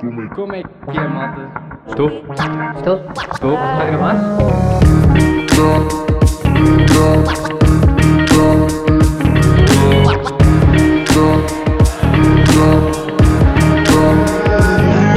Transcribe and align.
Como 0.00 0.54
é 0.54 0.62
que 0.62 0.98
é, 0.98 1.08
malta? 1.08 1.52
Estou? 1.86 2.08
Estou? 2.76 2.96
Estou? 3.32 3.52
Está 3.52 3.82
a 3.82 3.86
gravar? 3.86 5.24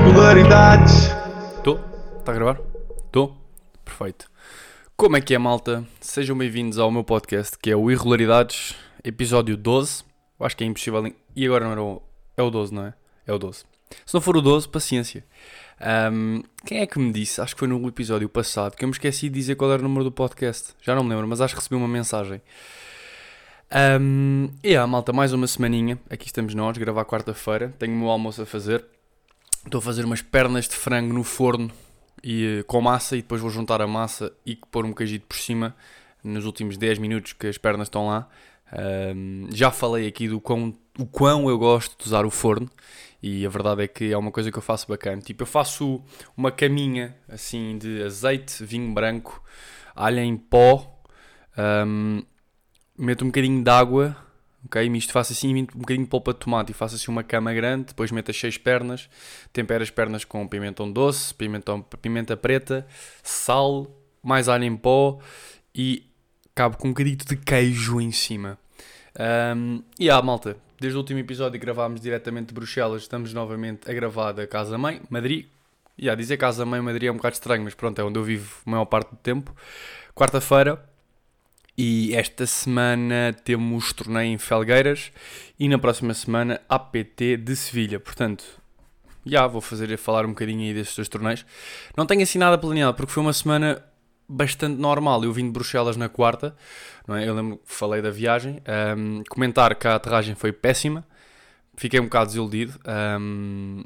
Regularidades. 0.05 1.11
Estou? 1.57 1.79
Está 2.19 2.31
a 2.31 2.35
gravar? 2.35 2.61
Estou? 3.05 3.35
Perfeito. 3.83 4.29
Como 4.95 5.17
é 5.17 5.21
que 5.21 5.33
é, 5.33 5.37
malta? 5.37 5.83
Sejam 5.99 6.37
bem-vindos 6.37 6.79
ao 6.79 6.91
meu 6.91 7.03
podcast 7.03 7.57
que 7.57 7.69
é 7.69 7.75
o 7.75 7.91
Irregularidades, 7.91 8.75
episódio 9.03 9.57
12. 9.57 10.03
Eu 10.39 10.45
acho 10.45 10.55
que 10.55 10.63
é 10.63 10.67
impossível. 10.67 11.11
E 11.35 11.45
agora 11.45 11.65
não 11.65 11.71
era 11.71 11.81
o. 11.81 12.01
É 12.35 12.43
o 12.43 12.49
12, 12.49 12.73
não 12.73 12.85
é? 12.85 12.93
É 13.25 13.33
o 13.33 13.37
12. 13.37 13.65
Se 14.05 14.13
não 14.13 14.21
for 14.21 14.37
o 14.37 14.41
12, 14.41 14.67
paciência. 14.69 15.23
Ahm, 15.79 16.41
quem 16.65 16.79
é 16.79 16.87
que 16.87 16.97
me 16.99 17.11
disse? 17.11 17.39
Acho 17.39 17.55
que 17.55 17.59
foi 17.59 17.67
no 17.67 17.87
episódio 17.87 18.27
passado 18.27 18.75
que 18.75 18.83
eu 18.83 18.87
me 18.87 18.93
esqueci 18.93 19.29
de 19.29 19.35
dizer 19.35 19.55
qual 19.55 19.71
era 19.71 19.81
o 19.81 19.83
número 19.83 20.03
do 20.03 20.11
podcast. 20.11 20.73
Já 20.81 20.95
não 20.95 21.03
me 21.03 21.09
lembro, 21.09 21.27
mas 21.27 21.41
acho 21.41 21.53
que 21.53 21.59
recebi 21.59 21.75
uma 21.75 21.87
mensagem. 21.87 22.41
Um, 23.99 24.49
e 24.63 24.75
a 24.75 24.87
malta, 24.87 25.11
mais 25.11 25.33
uma 25.33 25.45
semaninha. 25.45 25.99
Aqui 26.09 26.27
estamos 26.27 26.53
nós, 26.53 26.77
gravar 26.77 27.05
quarta-feira. 27.05 27.73
Tenho 27.77 27.93
o 27.93 27.97
meu 27.97 28.09
almoço 28.09 28.41
a 28.41 28.45
fazer. 28.45 28.85
Estou 29.65 29.79
a 29.79 29.81
fazer 29.81 30.05
umas 30.05 30.21
pernas 30.21 30.67
de 30.67 30.75
frango 30.75 31.13
no 31.13 31.23
forno 31.23 31.69
e, 32.23 32.59
eh, 32.59 32.63
com 32.63 32.79
massa 32.81 33.17
e 33.17 33.21
depois 33.21 33.41
vou 33.41 33.49
juntar 33.49 33.81
a 33.81 33.87
massa 33.87 34.31
e 34.45 34.55
pôr 34.71 34.85
um 34.85 34.93
queijito 34.93 35.25
por 35.27 35.37
cima 35.37 35.75
nos 36.23 36.45
últimos 36.45 36.77
10 36.77 36.99
minutos 36.99 37.33
que 37.33 37.47
as 37.47 37.57
pernas 37.57 37.87
estão 37.87 38.07
lá. 38.07 38.29
Um, 38.73 39.47
já 39.51 39.71
falei 39.71 40.07
aqui 40.07 40.27
do 40.27 40.41
quão, 40.41 40.73
o 40.99 41.05
quão 41.05 41.49
eu 41.49 41.57
gosto 41.57 41.97
de 41.97 42.05
usar 42.05 42.25
o 42.25 42.29
forno 42.29 42.69
e 43.21 43.45
a 43.45 43.49
verdade 43.49 43.83
é 43.83 43.87
que 43.87 44.11
é 44.11 44.17
uma 44.17 44.31
coisa 44.31 44.51
que 44.51 44.57
eu 44.57 44.61
faço 44.61 44.87
bacana. 44.87 45.21
Tipo, 45.21 45.43
eu 45.43 45.47
faço 45.47 46.01
uma 46.35 46.51
caminha 46.51 47.15
assim 47.27 47.77
de 47.77 48.03
azeite, 48.03 48.63
vinho 48.63 48.93
branco, 48.93 49.41
alho 49.95 50.19
em 50.19 50.37
pó, 50.37 51.01
um, 51.87 52.21
meto 52.97 53.23
um 53.23 53.27
bocadinho 53.27 53.63
de 53.63 53.69
água, 53.69 54.15
ok? 54.65 54.87
Misto, 54.89 55.11
faço 55.11 55.33
assim 55.33 55.55
um 55.55 55.65
bocadinho 55.65 56.05
de 56.05 56.09
polpa 56.09 56.33
de 56.33 56.39
tomate 56.39 56.71
e 56.71 56.75
faço 56.75 56.95
assim 56.95 57.09
uma 57.09 57.23
cama 57.23 57.53
grande, 57.53 57.85
depois 57.85 58.11
meto 58.11 58.31
as 58.31 58.37
seis 58.37 58.57
pernas, 58.57 59.09
tempero 59.51 59.83
as 59.83 59.89
pernas 59.89 60.23
com 60.23 60.47
pimentão 60.47 60.91
doce, 60.91 61.33
pimentão, 61.33 61.81
pimenta 61.81 62.37
preta, 62.37 62.85
sal, 63.23 63.87
mais 64.21 64.47
alho 64.47 64.65
em 64.65 64.75
pó 64.75 65.19
e 65.73 66.05
cabo 66.53 66.77
com 66.77 66.87
um 66.87 66.91
bocadinho 66.91 67.17
de 67.17 67.35
queijo 67.35 67.99
em 67.99 68.11
cima. 68.11 68.57
Um, 69.19 69.81
e 69.99 70.09
a 70.09 70.21
malta, 70.21 70.57
desde 70.79 70.95
o 70.95 70.99
último 71.01 71.19
episódio 71.19 71.59
gravámos 71.59 71.99
diretamente 71.99 72.47
de 72.47 72.53
Bruxelas, 72.53 73.01
estamos 73.01 73.33
novamente 73.33 73.89
a 73.89 73.93
gravar 73.93 74.31
da 74.31 74.45
Casa 74.45 74.77
Mãe, 74.77 75.01
Madrid. 75.09 75.47
E 75.97 76.09
a 76.09 76.15
dizer 76.15 76.37
Casa 76.37 76.63
Mãe, 76.65 76.79
Madrid 76.79 77.07
é 77.07 77.11
um 77.11 77.15
bocado 77.15 77.33
estranho, 77.33 77.63
mas 77.63 77.73
pronto, 77.73 77.99
é 77.99 78.03
onde 78.03 78.19
eu 78.19 78.23
vivo 78.23 78.55
a 78.65 78.69
maior 78.69 78.85
parte 78.85 79.09
do 79.09 79.17
tempo. 79.17 79.55
Quarta-feira, 80.13 80.79
e 81.77 82.15
esta 82.15 82.45
semana 82.47 83.35
temos 83.43 83.93
torneio 83.93 84.33
em 84.33 84.37
Felgueiras 84.37 85.11
e 85.59 85.69
na 85.69 85.77
próxima 85.77 86.13
semana 86.13 86.59
APT 86.67 87.37
de 87.37 87.55
Sevilha. 87.55 87.99
Portanto, 87.99 88.43
já 89.23 89.45
vou 89.45 89.61
fazer 89.61 89.95
falar 89.97 90.25
um 90.25 90.29
bocadinho 90.29 90.61
aí 90.61 90.73
destes 90.73 90.95
dois 90.95 91.07
torneios. 91.07 91.45
Não 91.95 92.05
tenho 92.05 92.23
assim 92.23 92.39
nada 92.39 92.57
planeado 92.57 92.95
porque 92.95 93.11
foi 93.11 93.21
uma 93.21 93.33
semana 93.33 93.83
bastante 94.27 94.79
normal. 94.79 95.23
Eu 95.23 95.31
vim 95.31 95.45
de 95.45 95.51
Bruxelas 95.51 95.95
na 95.97 96.09
quarta, 96.09 96.55
não 97.07 97.15
é? 97.15 97.27
Eu 97.27 97.35
lembro 97.35 97.57
que 97.57 97.63
falei 97.65 98.01
da 98.01 98.09
viagem. 98.09 98.61
Ahm, 98.65 99.23
comentar 99.29 99.73
que 99.75 99.87
a 99.87 99.95
aterragem 99.95 100.35
foi 100.35 100.51
péssima. 100.51 101.05
Fiquei 101.75 101.99
um 101.99 102.03
bocado 102.03 102.27
desiludido. 102.27 102.73
Ahm, 102.85 103.83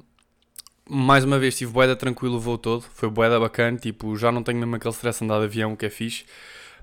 mais 0.89 1.23
uma 1.23 1.37
vez 1.39 1.57
tive 1.57 1.71
boeda 1.71 1.95
tranquilo 1.95 2.37
o 2.37 2.39
voo 2.39 2.57
todo. 2.57 2.81
Foi 2.93 3.09
boeda 3.09 3.39
bacana. 3.39 3.77
Tipo, 3.77 4.17
já 4.17 4.31
não 4.31 4.43
tenho 4.43 4.59
mesmo 4.59 4.75
aquele 4.75 4.93
stress 4.93 5.23
andar 5.23 5.39
de 5.39 5.45
avião, 5.45 5.75
que 5.75 5.85
é 5.85 5.89
fixe. 5.89 6.25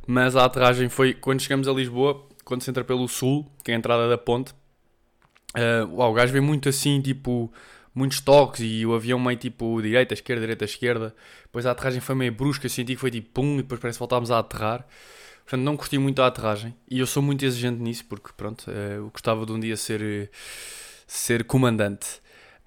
Mas 0.07 0.37
a 0.37 0.45
aterragem 0.45 0.89
foi 0.89 1.13
quando 1.15 1.41
chegamos 1.41 1.69
a 1.69 1.73
Lisboa, 1.73 2.27
quando 2.45 2.63
se 2.63 2.71
entra 2.71 2.85
pelo 2.85 3.07
sul, 3.09 3.47
que 3.65 3.71
é 3.71 3.75
a 3.75 3.79
entrada 3.79 4.09
da 4.09 4.17
ponte. 4.17 4.55
Uh, 5.55 5.97
uau, 5.97 6.13
o 6.13 6.15
gajo 6.15 6.33
vê 6.33 6.41
muito 6.41 6.69
assim, 6.69 7.01
tipo, 7.01 7.53
muitos 7.99 8.21
toques 8.21 8.61
e 8.63 8.87
o 8.87 8.95
avião 8.95 9.19
meio 9.19 9.37
tipo 9.37 9.83
direita, 9.83 10.15
esquerda, 10.15 10.41
direita, 10.41 10.65
esquerda. 10.65 11.15
Depois 11.43 11.67
a 11.67 11.73
aterragem 11.73 12.01
foi 12.01 12.15
meio 12.15 12.33
brusca, 12.33 12.69
senti 12.69 12.95
que 12.95 13.01
foi 13.01 13.11
tipo 13.11 13.31
pum, 13.33 13.55
e 13.55 13.63
depois 13.63 13.81
parece 13.81 13.99
que 13.99 14.01
voltámos 14.01 14.31
a 14.31 14.39
aterrar. 14.39 14.87
Portanto, 15.45 15.65
não 15.65 15.77
curti 15.77 15.99
muito 15.99 16.21
a 16.23 16.27
aterragem 16.27 16.75
e 16.91 16.99
eu 17.01 17.07
sou 17.07 17.23
muito 17.23 17.45
exigente 17.45 17.81
nisso 17.81 18.05
porque, 18.07 18.31
pronto, 18.37 18.71
uh, 18.71 18.71
eu 18.71 19.11
gostava 19.11 19.45
de 19.47 19.53
um 19.53 19.59
dia 19.59 19.77
ser, 19.77 20.01
uh, 20.01 20.29
ser 21.07 21.45
comandante. 21.45 22.21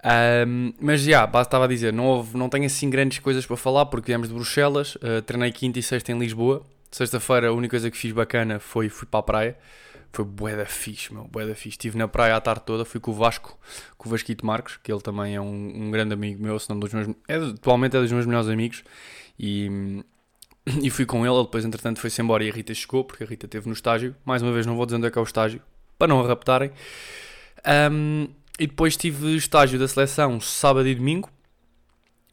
Um, 0.04 0.74
mas 0.80 1.00
já, 1.02 1.10
yeah, 1.10 1.40
estava 1.40 1.66
a 1.66 1.68
dizer, 1.68 1.92
não, 1.92 2.06
houve, 2.06 2.36
não 2.36 2.48
tenho 2.48 2.66
assim 2.66 2.90
grandes 2.90 3.20
coisas 3.20 3.46
para 3.46 3.56
falar 3.56 3.86
porque 3.86 4.08
viemos 4.08 4.28
de 4.28 4.34
Bruxelas, 4.34 4.96
uh, 4.96 5.22
treinei 5.24 5.52
quinta 5.52 5.78
e 5.78 5.82
sexta 5.82 6.10
em 6.10 6.18
Lisboa. 6.18 6.66
Sexta-feira 6.90 7.48
a 7.48 7.52
única 7.52 7.70
coisa 7.70 7.90
que 7.90 7.96
fiz 7.96 8.12
bacana 8.12 8.58
foi 8.58 8.88
fui 8.88 9.06
para 9.06 9.20
a 9.20 9.22
praia. 9.22 9.58
Foi 10.12 10.24
bué 10.24 10.54
da 10.54 10.66
fixe, 10.66 11.12
meu, 11.12 11.24
bué 11.24 11.46
da 11.46 11.54
fixe. 11.54 11.70
Estive 11.70 11.96
na 11.96 12.06
praia 12.06 12.36
a 12.36 12.40
tarde 12.40 12.62
toda, 12.66 12.84
fui 12.84 13.00
com 13.00 13.10
o 13.10 13.14
Vasco, 13.14 13.58
com 13.96 14.08
o 14.08 14.10
Vasquito 14.10 14.44
Marcos, 14.44 14.78
que 14.82 14.92
ele 14.92 15.00
também 15.00 15.34
é 15.34 15.40
um, 15.40 15.86
um 15.86 15.90
grande 15.90 16.12
amigo 16.12 16.42
meu, 16.42 16.58
se 16.58 16.68
não 16.68 16.78
dos 16.78 16.92
meus, 16.92 17.08
é, 17.26 17.36
atualmente 17.36 17.96
é 17.96 18.00
dos 18.00 18.12
meus 18.12 18.26
melhores 18.26 18.48
amigos. 18.48 18.84
E, 19.38 20.04
e 20.66 20.90
fui 20.90 21.06
com 21.06 21.24
ele, 21.24 21.34
ele 21.34 21.44
depois 21.44 21.64
entretanto 21.64 21.98
foi-se 21.98 22.20
embora 22.20 22.44
e 22.44 22.50
a 22.50 22.52
Rita 22.52 22.74
chegou, 22.74 23.04
porque 23.04 23.24
a 23.24 23.26
Rita 23.26 23.46
esteve 23.46 23.66
no 23.66 23.72
estágio. 23.72 24.14
Mais 24.24 24.42
uma 24.42 24.52
vez 24.52 24.66
não 24.66 24.76
vou 24.76 24.84
dizer 24.84 24.96
onde 24.96 25.06
é 25.06 25.10
que 25.10 25.18
é 25.18 25.20
o 25.20 25.24
estágio, 25.24 25.62
para 25.98 26.08
não 26.08 26.20
a 26.20 26.28
raptarem. 26.28 26.70
Um, 27.90 28.28
e 28.58 28.66
depois 28.66 28.96
tive 28.96 29.34
estágio 29.34 29.78
da 29.78 29.88
seleção 29.88 30.40
sábado 30.40 30.86
e 30.86 30.94
domingo. 30.94 31.30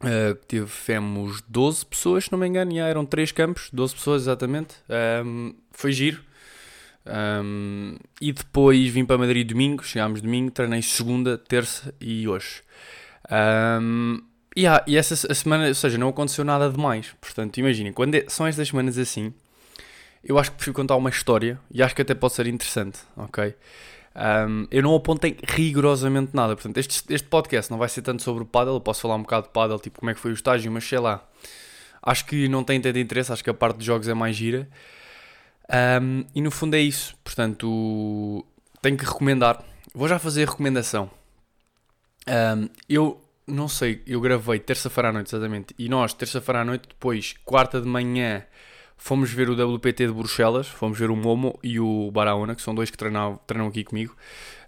Uh, 0.02 0.34
tivemos 0.48 1.42
12 1.48 1.84
pessoas, 1.86 2.24
se 2.24 2.32
não 2.32 2.38
me 2.38 2.46
engano, 2.46 2.74
já 2.74 2.86
eram 2.86 3.04
3 3.04 3.32
campos, 3.32 3.68
12 3.72 3.94
pessoas 3.94 4.22
exatamente. 4.22 4.76
Um, 5.24 5.54
foi 5.72 5.92
giro. 5.92 6.22
Um, 7.06 7.96
e 8.20 8.32
depois 8.32 8.88
vim 8.90 9.04
para 9.04 9.18
Madrid 9.18 9.46
domingo, 9.46 9.82
chegámos 9.82 10.20
domingo, 10.20 10.50
treinei 10.50 10.82
segunda, 10.82 11.38
terça 11.38 11.94
e 12.00 12.28
hoje. 12.28 12.62
Um, 13.30 14.20
yeah, 14.56 14.84
e 14.86 14.96
essa 14.96 15.14
a 15.30 15.34
semana, 15.34 15.68
ou 15.68 15.74
seja, 15.74 15.98
não 15.98 16.08
aconteceu 16.08 16.44
nada 16.44 16.70
demais. 16.70 17.14
Portanto, 17.20 17.58
imaginem, 17.58 17.92
quando 17.92 18.14
é, 18.16 18.24
são 18.28 18.46
estas 18.46 18.68
semanas 18.68 18.98
assim, 18.98 19.32
eu 20.22 20.38
acho 20.38 20.50
que 20.50 20.56
prefiro 20.56 20.74
contar 20.74 20.96
uma 20.96 21.10
história 21.10 21.58
e 21.72 21.82
acho 21.82 21.94
que 21.94 22.02
até 22.02 22.14
pode 22.14 22.34
ser 22.34 22.46
interessante, 22.46 22.98
ok? 23.16 23.54
Um, 24.14 24.66
eu 24.70 24.82
não 24.82 24.94
apontei 24.94 25.36
rigorosamente 25.42 26.34
nada, 26.34 26.54
portanto, 26.54 26.76
este, 26.78 27.02
este 27.08 27.28
podcast 27.28 27.70
não 27.70 27.78
vai 27.78 27.88
ser 27.88 28.02
tanto 28.02 28.22
sobre 28.22 28.42
o 28.42 28.46
paddle, 28.46 28.74
eu 28.74 28.80
posso 28.80 29.00
falar 29.00 29.14
um 29.14 29.22
bocado 29.22 29.46
de 29.46 29.52
paddle, 29.52 29.78
tipo 29.78 30.00
como 30.00 30.10
é 30.10 30.14
que 30.14 30.20
foi 30.20 30.32
o 30.32 30.34
estágio, 30.34 30.70
mas 30.70 30.84
sei 30.84 30.98
lá. 30.98 31.26
Acho 32.02 32.24
que 32.26 32.48
não 32.48 32.64
tem 32.64 32.80
tanto 32.80 32.98
interesse, 32.98 33.32
acho 33.32 33.44
que 33.44 33.50
a 33.50 33.54
parte 33.54 33.78
de 33.78 33.84
jogos 33.84 34.08
é 34.08 34.14
mais 34.14 34.34
gira. 34.34 34.68
Um, 35.70 36.24
e 36.34 36.40
no 36.40 36.50
fundo 36.50 36.74
é 36.74 36.80
isso, 36.80 37.16
portanto, 37.22 38.44
tenho 38.82 38.96
que 38.96 39.04
recomendar. 39.04 39.62
Vou 39.94 40.08
já 40.08 40.18
fazer 40.18 40.46
a 40.46 40.50
recomendação. 40.50 41.10
Um, 42.28 42.68
eu 42.88 43.20
não 43.46 43.68
sei, 43.68 44.02
eu 44.06 44.20
gravei 44.20 44.58
terça-feira 44.58 45.08
à 45.08 45.12
noite, 45.12 45.28
exatamente, 45.34 45.74
e 45.78 45.88
nós, 45.88 46.12
terça-feira 46.12 46.60
à 46.60 46.64
noite, 46.64 46.88
depois, 46.88 47.34
quarta 47.44 47.80
de 47.80 47.86
manhã, 47.86 48.44
fomos 48.96 49.32
ver 49.32 49.48
o 49.48 49.74
WPT 49.74 50.06
de 50.06 50.12
Bruxelas, 50.12 50.68
fomos 50.68 50.98
ver 50.98 51.10
o 51.10 51.16
Momo 51.16 51.58
e 51.62 51.80
o 51.80 52.10
Barahona, 52.10 52.54
que 52.54 52.62
são 52.62 52.74
dois 52.74 52.90
que 52.90 52.98
treinam, 52.98 53.40
treinam 53.46 53.68
aqui 53.68 53.82
comigo. 53.82 54.14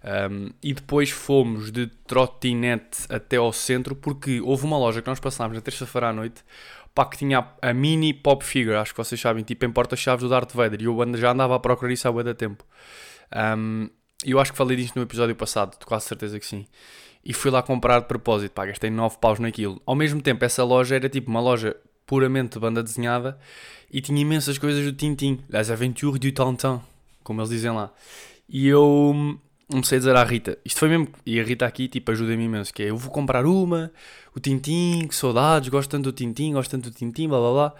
Um, 0.03 0.49
e 0.61 0.73
depois 0.73 1.09
fomos 1.11 1.71
de 1.71 1.87
trotinete 1.87 3.05
até 3.09 3.37
ao 3.37 3.53
centro, 3.53 3.95
porque 3.95 4.41
houve 4.41 4.65
uma 4.65 4.77
loja 4.77 5.01
que 5.01 5.07
nós 5.07 5.19
passámos 5.19 5.55
na 5.55 5.61
terça-feira 5.61 6.09
à 6.09 6.13
noite, 6.13 6.43
pá, 6.93 7.05
que 7.05 7.17
tinha 7.17 7.47
a, 7.61 7.73
mini 7.73 8.13
pop 8.13 8.43
figure, 8.43 8.75
acho 8.75 8.93
que 8.93 8.97
vocês 8.97 9.19
sabem, 9.19 9.43
tipo 9.43 9.65
em 9.65 9.71
porta-chaves 9.71 10.23
do 10.23 10.29
Darth 10.29 10.53
Vader, 10.53 10.81
e 10.81 10.85
eu 10.85 11.17
já 11.17 11.31
andava 11.31 11.55
a 11.55 11.59
procurar 11.59 11.91
isso 11.91 12.07
há 12.07 12.23
da 12.23 12.33
tempo. 12.33 12.63
Um, 13.57 13.89
eu 14.25 14.39
acho 14.39 14.51
que 14.51 14.57
falei 14.57 14.77
disto 14.77 14.95
no 14.95 15.03
episódio 15.03 15.35
passado, 15.35 15.77
de 15.77 15.85
quase 15.85 16.05
certeza 16.05 16.39
que 16.39 16.45
sim. 16.45 16.65
E 17.25 17.33
fui 17.33 17.49
lá 17.51 17.61
comprar 17.61 17.99
de 18.01 18.07
propósito, 18.07 18.51
pá, 18.51 18.65
gastei 18.65 18.89
9 18.89 19.17
paus 19.19 19.39
naquilo. 19.39 19.81
Ao 19.85 19.95
mesmo 19.95 20.21
tempo, 20.21 20.43
essa 20.45 20.63
loja 20.63 20.95
era 20.95 21.09
tipo 21.09 21.29
uma 21.29 21.41
loja 21.41 21.75
puramente 22.05 22.53
de 22.53 22.59
banda 22.59 22.83
desenhada 22.83 23.39
e 23.91 24.01
tinha 24.01 24.19
imensas 24.21 24.57
coisas 24.57 24.83
do 24.83 24.93
Tintin, 24.93 25.39
Les 25.49 25.71
Aventures 25.71 26.19
du 26.19 26.31
Tintin, 26.31 26.81
como 27.23 27.41
eles 27.41 27.49
dizem 27.49 27.71
lá. 27.71 27.91
E 28.47 28.67
eu 28.67 29.39
comecei 29.73 29.97
a 29.97 29.99
dizer 29.99 30.15
à 30.15 30.23
Rita, 30.23 30.57
isto 30.63 30.79
foi 30.79 30.89
mesmo, 30.89 31.07
e 31.25 31.39
a 31.39 31.43
Rita 31.43 31.65
aqui 31.65 31.87
tipo 31.87 32.11
ajuda-me 32.11 32.43
imenso, 32.43 32.73
que 32.73 32.83
é, 32.83 32.89
eu 32.89 32.97
vou 32.97 33.11
comprar 33.11 33.45
uma, 33.45 33.91
o 34.35 34.39
Tintin, 34.39 35.07
que 35.07 35.15
saudades, 35.15 35.69
gosto 35.69 35.89
tanto 35.89 36.05
do 36.05 36.11
Tintin, 36.11 36.53
gosto 36.53 36.71
tanto 36.71 36.89
do 36.89 36.95
Tintin, 36.95 37.27
blá 37.27 37.39
blá 37.39 37.51
blá. 37.51 37.73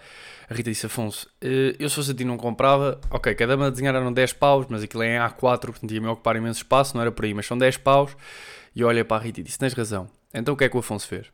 A 0.48 0.54
Rita 0.54 0.70
disse, 0.70 0.86
Afonso, 0.86 1.28
eu 1.40 1.88
se 1.88 1.94
fosse 1.94 2.10
a 2.10 2.14
ti 2.14 2.24
não 2.24 2.36
comprava, 2.36 3.00
ok, 3.10 3.34
cada 3.34 3.56
uma 3.56 3.70
desenhar 3.70 3.94
eram 3.94 4.12
10 4.12 4.34
paus, 4.34 4.66
mas 4.68 4.82
aquilo 4.82 5.02
é 5.02 5.16
em 5.16 5.18
A4, 5.18 5.60
portanto 5.60 5.90
ia-me 5.90 6.06
ocupar 6.08 6.36
imenso 6.36 6.58
espaço, 6.58 6.94
não 6.94 7.00
era 7.00 7.10
por 7.10 7.24
aí, 7.24 7.32
mas 7.32 7.46
são 7.46 7.56
10 7.56 7.78
paus. 7.78 8.14
E 8.76 8.84
olhei 8.84 9.04
para 9.04 9.16
a 9.16 9.24
Rita 9.24 9.40
e 9.40 9.42
disse, 9.42 9.58
tens 9.58 9.72
razão. 9.72 10.08
Então 10.34 10.54
o 10.54 10.56
que 10.56 10.64
é 10.64 10.68
que 10.68 10.76
o 10.76 10.80
Afonso 10.80 11.08
fez? 11.08 11.28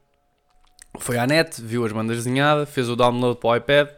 Foi 0.99 1.19
à 1.19 1.27
net, 1.27 1.61
viu 1.61 1.85
as 1.85 1.93
bandas 1.93 2.19
desenhadas, 2.19 2.69
fez 2.69 2.89
o 2.89 2.95
download 2.95 3.41
para 3.41 3.51
o 3.51 3.57
iPad 3.57 3.89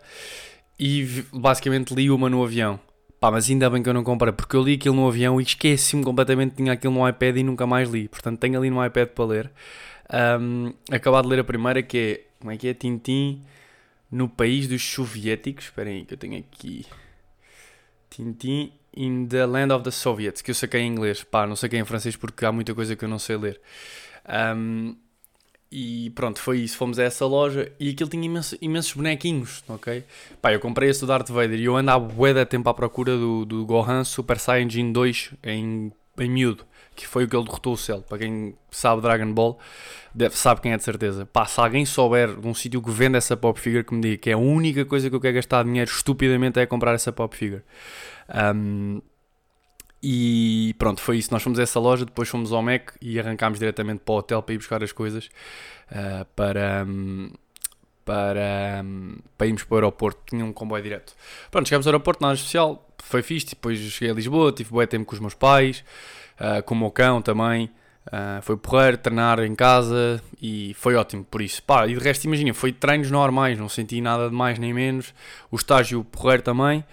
e 0.79 1.25
basicamente 1.33 1.95
li 1.95 2.11
uma 2.11 2.31
no 2.31 2.43
avião. 2.43 2.81
Pá, 3.23 3.31
mas 3.31 3.49
ainda 3.49 3.71
bem 3.71 3.81
que 3.81 3.89
eu 3.89 3.95
não 3.95 4.03
comprei, 4.03 4.33
porque 4.33 4.57
eu 4.57 4.65
li 4.65 4.75
aquilo 4.75 4.97
no 4.97 5.07
avião 5.07 5.41
e 5.41 5.45
esqueci-me 5.45 6.03
completamente 6.03 6.57
tinha 6.57 6.73
aquilo 6.73 6.93
no 6.93 7.09
iPad 7.09 7.37
e 7.37 7.45
nunca 7.45 7.65
mais 7.65 7.89
li. 7.89 8.09
Portanto, 8.09 8.41
tenho 8.41 8.59
ali 8.59 8.69
no 8.69 8.85
iPad 8.85 9.11
para 9.11 9.25
ler. 9.25 9.51
um, 10.41 10.73
acabado 10.91 11.27
de 11.27 11.31
ler 11.31 11.39
a 11.39 11.45
primeira 11.45 11.85
que 11.85 11.99
é, 11.99 12.21
como 12.41 12.51
é 12.51 12.57
que 12.57 12.67
é? 12.67 12.75
Tintim 12.75 13.41
no 14.11 14.29
país 14.29 14.67
dos 14.67 14.83
soviéticos. 14.83 15.67
Esperem 15.67 15.99
aí 15.99 16.05
que 16.05 16.15
eu 16.15 16.19
tenho 16.19 16.37
aqui. 16.37 16.85
Tintim 18.11 18.73
in 18.97 19.29
the 19.29 19.47
land 19.47 19.73
of 19.73 19.85
the 19.85 19.93
Soviets, 19.93 20.43
que 20.43 20.51
eu 20.51 20.55
saquei 20.57 20.81
em 20.81 20.89
inglês. 20.89 21.23
Pá, 21.23 21.47
não 21.47 21.55
saquei 21.55 21.79
em 21.79 21.85
francês 21.85 22.17
porque 22.17 22.45
há 22.45 22.51
muita 22.51 22.75
coisa 22.75 22.97
que 22.97 23.05
eu 23.05 23.09
não 23.09 23.21
sei 23.21 23.37
ler. 23.37 23.61
Um, 24.57 24.97
e 25.73 26.11
pronto, 26.11 26.39
foi 26.39 26.59
isso. 26.59 26.77
Fomos 26.77 26.99
a 26.99 27.05
essa 27.05 27.25
loja 27.25 27.73
e 27.81 27.91
aquilo 27.91 28.11
tinha 28.11 28.27
imenso, 28.27 28.57
imensos 28.61 28.93
bonequinhos, 28.93 29.65
ok? 29.67 30.05
Pá, 30.41 30.53
eu 30.53 30.61
comprei 30.61 30.91
esse 30.91 31.01
do 31.01 31.07
Darth 31.07 31.31
Vader 31.31 31.59
e 31.59 31.65
eu 31.65 31.75
ando 31.75 31.91
há 31.91 31.99
bué 31.99 32.35
de 32.35 32.45
tempo 32.45 32.69
à 32.69 32.75
procura 32.75 33.17
do, 33.17 33.47
do 33.47 33.65
Gohan 33.65 34.05
Super 34.05 34.39
Saiyajin 34.39 34.93
2 34.93 35.31
em, 35.43 35.91
em 36.19 36.31
miúdo, 36.31 36.67
que 36.95 37.07
foi 37.07 37.25
o 37.25 37.29
que 37.29 37.35
ele 37.35 37.45
derrotou 37.45 37.73
o 37.73 37.77
Cell. 37.77 38.03
Para 38.03 38.19
quem 38.19 38.55
sabe 38.71 39.01
Dragon 39.01 39.33
Ball, 39.33 39.59
deve, 40.15 40.37
sabe 40.37 40.61
quem 40.61 40.73
é 40.73 40.77
de 40.77 40.85
certeza. 40.85 41.25
Pá, 41.25 41.47
se 41.47 41.59
alguém 41.59 41.87
souber 41.87 42.37
de 42.37 42.47
um 42.47 42.53
sítio 42.53 42.83
que 42.83 42.91
vende 42.91 43.17
essa 43.17 43.35
pop 43.35 43.59
figure, 43.59 43.83
que 43.83 43.95
me 43.95 44.03
diga 44.03 44.17
que 44.19 44.31
é 44.31 44.35
a 44.35 44.39
única 44.39 44.85
coisa 44.85 45.09
que 45.09 45.17
eu 45.17 45.21
quero 45.21 45.37
gastar 45.37 45.65
dinheiro 45.65 45.91
estupidamente 45.91 46.61
é 46.61 46.67
comprar 46.67 46.95
essa 46.95 47.11
pop 47.11 47.35
figure. 47.35 47.63
Um, 48.55 49.01
e 50.03 50.75
pronto, 50.79 51.01
foi 51.01 51.19
isso. 51.19 51.33
Nós 51.33 51.43
fomos 51.43 51.59
a 51.59 51.63
essa 51.63 51.79
loja, 51.79 52.05
depois 52.05 52.29
fomos 52.29 52.53
ao 52.53 52.61
Mac 52.61 52.91
e 53.01 53.21
arrancámos 53.21 53.59
diretamente 53.59 54.01
para 54.05 54.15
o 54.15 54.19
hotel 54.19 54.43
para 54.43 54.55
ir 54.55 54.59
buscar 54.59 54.83
as 54.83 54.91
coisas 54.91 55.31
uh, 55.91 56.25
para, 56.35 56.85
para, 58.05 58.85
para 59.39 59.47
irmos 59.47 59.63
para 59.63 59.75
o 59.75 59.77
aeroporto. 59.77 60.21
Tinha 60.27 60.45
um 60.45 60.53
comboio 60.53 60.83
direto. 60.83 61.15
Pronto, 61.51 61.69
chegámos 61.69 61.87
ao 61.87 61.93
aeroporto, 61.93 62.21
nada 62.21 62.35
especial, 62.35 62.89
foi 62.99 63.23
fixe. 63.23 63.51
Depois 63.51 63.79
cheguei 63.79 64.11
a 64.11 64.15
Lisboa, 64.15 64.51
tive 64.51 64.71
bom 64.71 64.85
tempo 64.87 65.05
com 65.07 65.15
os 65.15 65.21
meus 65.21 65.35
pais, 65.35 65.85
uh, 66.41 66.63
com 66.65 66.75
o 66.75 66.79
meu 66.79 66.91
cão 66.91 67.23
também. 67.23 67.71
Uh, 68.09 68.43
foi 68.43 68.57
porreiro, 68.57 68.99
treinar 68.99 69.39
em 69.39 69.55
casa 69.55 70.21
e 70.41 70.75
foi 70.75 70.97
ótimo 70.97 71.23
por 71.23 71.41
isso. 71.41 71.63
Pá, 71.63 71.87
e 71.87 71.95
de 71.95 72.01
resto, 72.01 72.25
imagina, 72.25 72.53
foi 72.53 72.73
treinos 72.73 73.09
normais, 73.09 73.57
não 73.57 73.69
senti 73.69 74.01
nada 74.01 74.29
de 74.29 74.35
mais 74.35 74.59
nem 74.59 74.75
menos. 74.75 75.15
O 75.49 75.55
estágio 75.55 76.03
porreiro 76.03 76.43
também. 76.43 76.85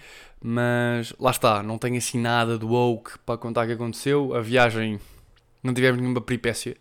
Mas 0.42 1.12
lá 1.18 1.30
está, 1.30 1.62
não 1.62 1.76
tenho 1.76 1.98
assim 1.98 2.18
nada 2.18 2.56
do 2.58 2.68
woke 2.68 3.18
para 3.26 3.36
contar 3.36 3.64
o 3.64 3.66
que 3.66 3.74
aconteceu. 3.74 4.34
A 4.34 4.40
viagem, 4.40 4.98
não 5.62 5.74
tivemos 5.74 6.00
nenhuma 6.00 6.20
peripécia. 6.20 6.76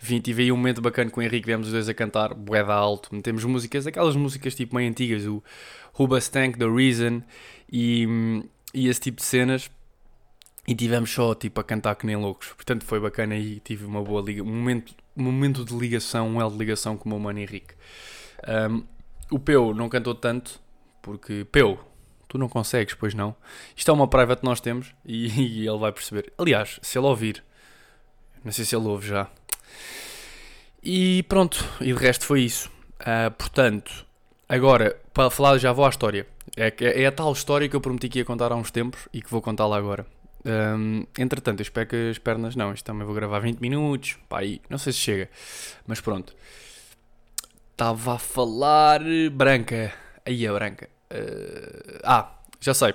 Vim, 0.00 0.20
tive 0.20 0.42
aí 0.44 0.52
um 0.52 0.56
momento 0.56 0.80
bacana 0.80 1.10
com 1.10 1.20
o 1.20 1.22
Henrique, 1.22 1.46
viemos 1.46 1.68
os 1.68 1.72
dois 1.72 1.88
a 1.88 1.94
cantar, 1.94 2.34
boeda 2.34 2.72
alto. 2.72 3.12
Metemos 3.12 3.44
músicas, 3.44 3.86
aquelas 3.86 4.14
músicas 4.14 4.54
tipo 4.54 4.76
meio 4.76 4.88
antigas, 4.90 5.26
o 5.26 5.42
Hubastank, 5.98 6.58
The 6.58 6.66
Reason 6.66 7.22
e, 7.72 8.06
e 8.72 8.88
esse 8.88 9.00
tipo 9.00 9.16
de 9.16 9.24
cenas. 9.24 9.70
E 10.66 10.74
tivemos 10.74 11.10
só 11.10 11.34
tipo 11.34 11.60
a 11.60 11.64
cantar 11.64 11.96
que 11.96 12.06
nem 12.06 12.14
loucos. 12.14 12.48
Portanto 12.48 12.84
foi 12.84 13.00
bacana 13.00 13.36
e 13.36 13.58
tive 13.58 13.86
uma 13.86 14.02
boa 14.02 14.22
liga, 14.22 14.42
um 14.42 14.46
momento, 14.46 14.94
um 15.16 15.22
momento 15.24 15.64
de 15.64 15.74
ligação, 15.74 16.28
um 16.28 16.40
L 16.40 16.50
de 16.50 16.58
ligação 16.58 16.96
com 16.96 17.06
o 17.06 17.12
meu 17.12 17.18
mano 17.18 17.38
Henrique. 17.38 17.74
Um, 18.70 18.84
o 19.30 19.38
Peu 19.38 19.74
não 19.74 19.88
cantou 19.88 20.14
tanto, 20.14 20.60
porque 21.02 21.44
Peu, 21.50 21.78
Tu 22.28 22.36
não 22.36 22.48
consegues, 22.48 22.94
pois 22.94 23.14
não. 23.14 23.34
Isto 23.74 23.90
é 23.90 23.94
uma 23.94 24.06
private 24.06 24.40
que 24.40 24.46
nós 24.46 24.60
temos 24.60 24.94
e, 25.04 25.28
e, 25.62 25.66
ele 25.66 25.78
vai 25.78 25.90
perceber. 25.90 26.32
Aliás, 26.36 26.78
se 26.82 26.98
ele 26.98 27.06
ouvir, 27.06 27.42
não 28.44 28.52
sei 28.52 28.64
se 28.64 28.76
ele 28.76 28.86
ouve 28.86 29.08
já. 29.08 29.28
E 30.82 31.22
pronto, 31.24 31.64
e 31.80 31.86
de 31.86 31.94
resto 31.94 32.26
foi 32.26 32.42
isso. 32.42 32.70
Uh, 33.00 33.30
portanto, 33.36 34.06
agora, 34.48 35.00
para 35.14 35.30
falar, 35.30 35.58
já 35.58 35.72
vou 35.72 35.86
à 35.86 35.88
história. 35.88 36.26
É, 36.56 36.72
é, 37.02 37.06
a 37.06 37.12
tal 37.12 37.32
história 37.32 37.68
que 37.68 37.74
eu 37.74 37.80
prometi 37.80 38.08
que 38.08 38.18
ia 38.18 38.24
contar 38.24 38.52
há 38.52 38.56
uns 38.56 38.70
tempos 38.70 39.08
e 39.12 39.22
que 39.22 39.30
vou 39.30 39.40
contá-la 39.40 39.76
agora. 39.76 40.06
Um, 40.44 41.04
entretanto, 41.18 41.60
eu 41.60 41.62
espero 41.62 41.88
que 41.88 42.10
as 42.10 42.18
pernas. 42.18 42.54
Não, 42.54 42.72
isto 42.72 42.84
também 42.84 43.06
vou 43.06 43.14
gravar 43.14 43.40
20 43.40 43.58
minutos. 43.58 44.18
Pá, 44.28 44.40
aí, 44.40 44.60
não 44.68 44.78
sei 44.78 44.92
se 44.92 44.98
chega. 44.98 45.30
Mas 45.86 46.00
pronto. 46.00 46.34
Estava 47.72 48.14
a 48.14 48.18
falar. 48.18 49.00
Branca. 49.32 49.92
Aí 50.24 50.46
a 50.46 50.52
branca. 50.52 50.88
Uh, 51.12 52.00
ah, 52.04 52.30
já 52.60 52.74
sei. 52.74 52.94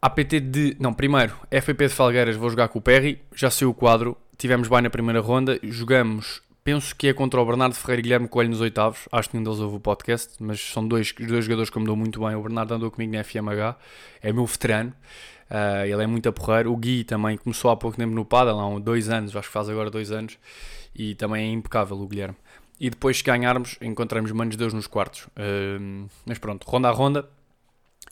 APT 0.00 0.40
de. 0.40 0.76
Não, 0.78 0.92
primeiro, 0.92 1.34
FPP 1.50 1.88
de 1.88 1.94
Falgueiras, 1.94 2.36
vou 2.36 2.50
jogar 2.50 2.68
com 2.68 2.78
o 2.78 2.82
Perry. 2.82 3.20
Já 3.34 3.50
saiu 3.50 3.70
o 3.70 3.74
quadro. 3.74 4.16
Tivemos 4.38 4.68
bem 4.68 4.82
na 4.82 4.90
primeira 4.90 5.20
ronda. 5.20 5.58
Jogamos, 5.62 6.42
penso 6.62 6.94
que 6.94 7.08
é 7.08 7.14
contra 7.14 7.40
o 7.40 7.44
Bernardo 7.44 7.74
Ferreira 7.74 8.00
e 8.00 8.02
Guilherme 8.02 8.28
Coelho 8.28 8.50
nos 8.50 8.60
oitavos. 8.60 9.08
Acho 9.10 9.30
que 9.30 9.36
nenhum 9.36 9.44
deles 9.44 9.60
ouve 9.60 9.76
o 9.76 9.80
podcast, 9.80 10.34
mas 10.40 10.60
são 10.60 10.86
dois, 10.86 11.12
dois 11.12 11.44
jogadores 11.44 11.70
que 11.70 11.78
me 11.78 11.86
dão 11.86 11.96
muito 11.96 12.20
bem. 12.20 12.34
O 12.34 12.42
Bernardo 12.42 12.74
andou 12.74 12.90
comigo 12.90 13.12
na 13.12 13.24
FMH, 13.24 13.76
é 14.22 14.32
meu 14.32 14.46
veterano. 14.46 14.92
Uh, 15.50 15.86
ele 15.86 16.02
é 16.02 16.06
muito 16.06 16.28
a 16.28 16.32
porrer. 16.32 16.66
O 16.66 16.76
Gui 16.76 17.04
também 17.04 17.36
começou 17.36 17.70
há 17.70 17.76
pouco 17.76 17.96
tempo 17.96 18.14
no 18.14 18.24
Padel, 18.24 18.58
há 18.58 18.78
dois 18.78 19.08
anos, 19.08 19.34
acho 19.34 19.48
que 19.48 19.52
faz 19.52 19.68
agora 19.68 19.90
dois 19.90 20.12
anos. 20.12 20.38
E 20.94 21.14
também 21.14 21.48
é 21.48 21.52
impecável 21.52 21.96
o 21.96 22.06
Guilherme 22.06 22.36
e 22.78 22.90
depois, 22.90 23.18
se 23.18 23.24
ganharmos, 23.24 23.76
encontramos 23.80 24.30
Manos 24.32 24.52
de 24.52 24.58
Deus 24.58 24.72
nos 24.72 24.86
quartos. 24.86 25.26
Uh, 25.28 26.08
mas 26.24 26.38
pronto, 26.38 26.64
ronda 26.68 26.88
a 26.88 26.92
ronda. 26.92 27.28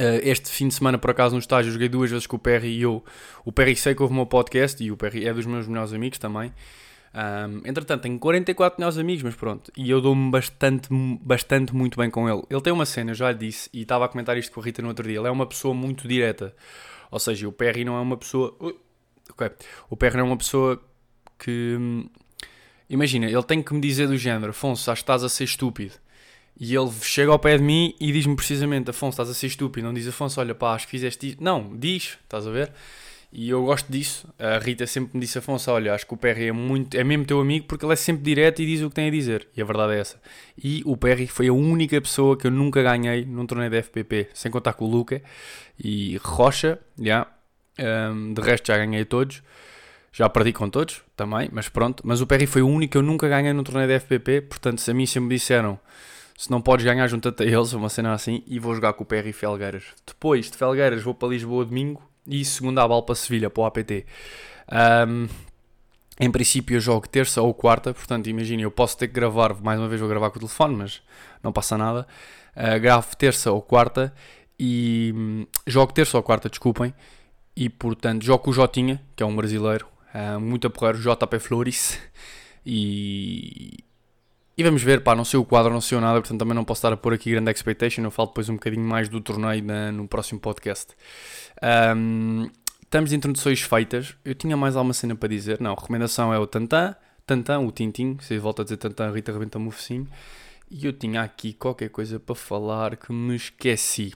Uh, 0.01 0.19
este 0.23 0.51
fim 0.51 0.69
de 0.69 0.75
semana, 0.75 0.99
por 0.99 1.11
acaso, 1.11 1.35
no 1.35 1.39
estágio, 1.39 1.71
joguei 1.71 1.89
duas 1.89 2.11
vezes 2.11 2.27
com 2.27 2.37
o 2.37 2.39
Perry 2.39 2.69
e 2.69 2.83
eu. 2.83 3.05
O 3.45 3.53
Perry 3.53 3.77
sei 3.77 3.95
que 3.95 4.03
ouve 4.03 4.13
o 4.13 4.17
meu 4.17 4.27
podcast 4.27 4.83
e 4.83 4.91
o 4.91 4.97
Perry 4.97 5.27
é 5.27 5.33
dos 5.33 5.47
meus 5.47 5.69
melhores 5.69 5.93
amigos 5.93 6.19
também. 6.19 6.53
Um, 7.15 7.59
entretanto, 7.65 8.03
tenho 8.03 8.19
44 8.19 8.81
melhores 8.81 8.99
amigos, 8.99 9.23
mas 9.23 9.37
pronto. 9.37 9.71
E 9.77 9.89
eu 9.89 10.01
dou-me 10.01 10.31
bastante, 10.31 10.89
bastante 11.21 11.75
muito 11.75 11.97
bem 11.97 12.11
com 12.11 12.29
ele. 12.29 12.43
Ele 12.51 12.61
tem 12.61 12.73
uma 12.73 12.85
cena, 12.85 13.13
eu 13.13 13.15
já 13.15 13.31
lhe 13.31 13.39
disse, 13.39 13.71
e 13.73 13.83
estava 13.83 14.05
a 14.05 14.09
comentar 14.09 14.37
isto 14.37 14.53
com 14.53 14.61
a 14.61 14.65
Rita 14.65 14.83
no 14.83 14.89
outro 14.89 15.07
dia. 15.07 15.19
Ele 15.19 15.29
é 15.29 15.31
uma 15.31 15.47
pessoa 15.47 15.73
muito 15.73 16.09
direta. 16.09 16.55
Ou 17.11 17.21
seja, 17.21 17.47
o 17.47 17.53
Perry 17.53 17.85
não 17.85 17.97
é 17.97 18.01
uma 18.01 18.17
pessoa. 18.17 18.57
Ok. 19.31 19.51
O 19.89 19.97
Perry 19.97 20.17
não 20.17 20.25
é 20.25 20.29
uma 20.29 20.37
pessoa 20.37 20.83
que 21.39 21.77
hum, 21.79 22.09
Imagina, 22.95 23.27
ele 23.27 23.43
tem 23.43 23.61
que 23.61 23.75
me 23.75 23.81
dizer 23.81 24.07
do 24.07 24.17
género, 24.17 24.51
Afonso, 24.51 24.89
acho 24.89 25.01
que 25.01 25.03
estás 25.03 25.25
a 25.25 25.29
ser 25.29 25.43
estúpido. 25.43 25.95
E 26.57 26.77
ele 26.77 26.93
chega 27.03 27.33
ao 27.33 27.39
pé 27.41 27.59
de 27.59 27.65
mim 27.65 27.93
e 27.99 28.13
diz-me 28.13 28.37
precisamente, 28.37 28.89
Afonso, 28.89 29.15
estás 29.15 29.29
a 29.29 29.35
ser 29.35 29.49
estúpido. 29.49 29.85
Não 29.85 29.93
diz, 29.93 30.07
Afonso, 30.07 30.41
olha 30.41 30.55
pá, 30.55 30.75
acho 30.75 30.87
que 30.87 30.93
fizeste 30.93 31.31
isto. 31.31 31.43
Não, 31.43 31.77
diz, 31.77 32.17
estás 32.23 32.47
a 32.47 32.53
ver? 32.53 32.71
E 33.33 33.51
eu 33.51 33.65
gosto 33.65 33.91
disso. 33.91 34.33
A 34.39 34.59
Rita 34.61 34.87
sempre 34.87 35.11
me 35.15 35.21
disse, 35.21 35.37
Afonso, 35.39 35.73
olha, 35.73 35.93
acho 35.93 36.07
que 36.07 36.15
o 36.15 36.17
Perry 36.17 36.47
é, 36.47 36.53
muito, 36.53 36.97
é 36.97 37.03
mesmo 37.03 37.25
teu 37.25 37.41
amigo 37.41 37.67
porque 37.67 37.85
ele 37.85 37.95
é 37.95 37.97
sempre 37.97 38.23
direto 38.23 38.63
e 38.63 38.67
diz 38.67 38.81
o 38.81 38.89
que 38.89 38.95
tem 38.95 39.09
a 39.09 39.11
dizer. 39.11 39.49
E 39.57 39.61
a 39.61 39.65
verdade 39.65 39.95
é 39.95 39.99
essa. 39.99 40.23
E 40.57 40.81
o 40.87 40.97
Perry 40.97 41.27
foi 41.27 41.49
a 41.49 41.53
única 41.53 42.01
pessoa 42.01 42.37
que 42.37 42.47
eu 42.47 42.51
nunca 42.53 42.81
ganhei 42.81 43.25
num 43.25 43.45
torneio 43.45 43.73
da 43.73 43.83
FPP, 43.83 44.29
sem 44.33 44.53
contar 44.53 44.75
com 44.75 44.85
o 44.85 44.89
Luca 44.89 45.21
e 45.83 46.17
Rocha. 46.23 46.79
Yeah. 46.97 47.29
Um, 47.77 48.35
de 48.35 48.41
resto 48.41 48.69
já 48.69 48.77
ganhei 48.77 49.05
todos. 49.05 49.43
Já 50.15 50.29
perdi 50.29 50.53
com 50.53 50.71
todos 50.71 51.03
também, 51.17 51.49
mas 51.53 51.69
pronto. 51.69 52.01
Mas 52.07 52.21
o 52.21 52.27
Perry 52.27 52.47
foi 52.47 52.63
o 52.63 52.69
único 52.69 52.93
que 52.93 52.99
eu 52.99 53.03
nunca 53.03 53.29
ganhei 53.29 53.53
no 53.53 53.65
torneio 53.65 53.89
da 53.89 53.99
FPP. 53.99 54.43
Portanto, 54.43 54.81
se 54.81 54.89
a 54.89 54.95
mim 54.95 55.07
sempre 55.07 55.29
me 55.29 55.35
disseram 55.35 55.77
se 56.39 56.51
não 56.51 56.61
podes 56.61 56.85
ganhar, 56.85 57.07
junta-te 57.09 57.43
a 57.43 57.47
eles, 57.47 57.73
uma 57.73 57.89
cena 57.89 58.13
assim, 58.13 58.43
e 58.47 58.59
vou 58.59 58.75
jogar 58.75 58.93
com 58.93 59.03
o 59.03 59.07
Perry 59.07 59.31
e 59.31 59.33
Felgueiras. 59.33 59.85
Depois 60.07 60.51
de 60.51 60.57
Felgueiras, 60.57 61.03
vou 61.03 61.15
para 61.15 61.29
Lisboa 61.29 61.65
domingo 61.65 62.01
e 62.27 62.45
segunda 62.45 62.83
a 62.83 63.03
para 63.03 63.15
Sevilha, 63.17 63.51
para 63.51 63.63
o 63.63 63.67
APT. 63.67 64.07
Um, 65.09 65.29
em 66.21 66.31
princípio, 66.31 66.77
eu 66.77 66.81
jogo 66.81 67.09
terça 67.09 67.43
ou 67.43 67.53
quarta, 67.53 67.93
portanto, 67.93 68.29
imagina, 68.29 68.63
eu 68.63 68.71
posso 68.71 68.97
ter 68.97 69.09
que 69.09 69.15
gravar, 69.15 69.55
mais 69.63 69.81
uma 69.81 69.89
vez 69.89 70.01
vou 70.01 70.09
gravar 70.09 70.31
com 70.31 70.37
o 70.37 70.41
telefone, 70.41 70.77
mas 70.77 71.03
não 71.43 71.53
passa 71.53 71.77
nada. 71.77 72.07
Uh, 72.57 72.81
gravo 72.81 73.17
terça 73.17 73.51
ou 73.51 73.61
quarta 73.61 74.15
e 74.59 75.13
um, 75.17 75.47
jogo 75.67 75.93
terça 75.93 76.17
ou 76.17 76.23
quarta, 76.23 76.49
desculpem. 76.49 76.95
E 77.57 77.69
portanto, 77.69 78.25
jogo 78.25 78.45
com 78.45 78.51
o 78.51 78.53
Jotinha, 78.53 79.01
que 79.15 79.23
é 79.23 79.27
um 79.27 79.35
brasileiro, 79.35 79.87
Uh, 80.15 80.41
muito 80.41 80.67
a 80.67 80.71
porrer, 80.71 80.97
JP 80.97 81.39
Flores. 81.39 82.01
E, 82.67 83.85
e 84.57 84.63
vamos 84.63 84.83
ver, 84.83 85.03
pá, 85.03 85.15
não 85.15 85.23
sei 85.23 85.39
o 85.39 85.45
quadro, 85.45 85.71
não 85.71 85.83
sei 85.83 86.01
nada, 86.01 86.19
portanto 86.19 86.39
também 86.39 86.55
não 86.55 86.65
posso 86.65 86.79
estar 86.79 86.93
a 86.93 86.97
pôr 86.97 87.13
aqui 87.13 87.31
grande 87.31 87.51
expectation. 87.51 88.03
Eu 88.03 88.11
falo 88.11 88.29
depois 88.29 88.49
um 88.49 88.55
bocadinho 88.55 88.85
mais 88.85 89.07
do 89.07 89.21
torneio 89.21 89.63
na, 89.63 89.93
no 89.93 90.09
próximo 90.09 90.41
podcast. 90.41 90.95
Um, 91.95 92.49
estamos 92.83 93.11
de 93.11 93.17
introduções 93.17 93.61
feitas. 93.61 94.17
Eu 94.25 94.35
tinha 94.35 94.57
mais 94.57 94.77
alguma 94.77 94.95
cena 94.95 95.15
para 95.15 95.29
dizer. 95.29 95.61
Não, 95.61 95.73
a 95.73 95.75
recomendação 95.75 96.33
é 96.33 96.39
o 96.39 96.47
Tantan, 96.47 96.97
Tantan, 97.27 97.61
o 97.61 97.71
Tintin. 97.71 98.17
Se 98.21 98.39
volta 98.39 98.63
a 98.63 98.65
dizer 98.65 98.77
Tantan, 98.77 99.11
Rita 99.13 99.33
rebenta-me 99.33 99.69
o 99.69 99.71
focinho. 99.71 100.09
E 100.71 100.87
eu 100.87 100.93
tinha 100.93 101.23
aqui 101.23 101.53
qualquer 101.53 101.91
coisa 101.91 102.19
para 102.19 102.35
falar 102.35 102.97
que 102.97 103.13
me 103.13 103.37
esqueci. 103.37 104.15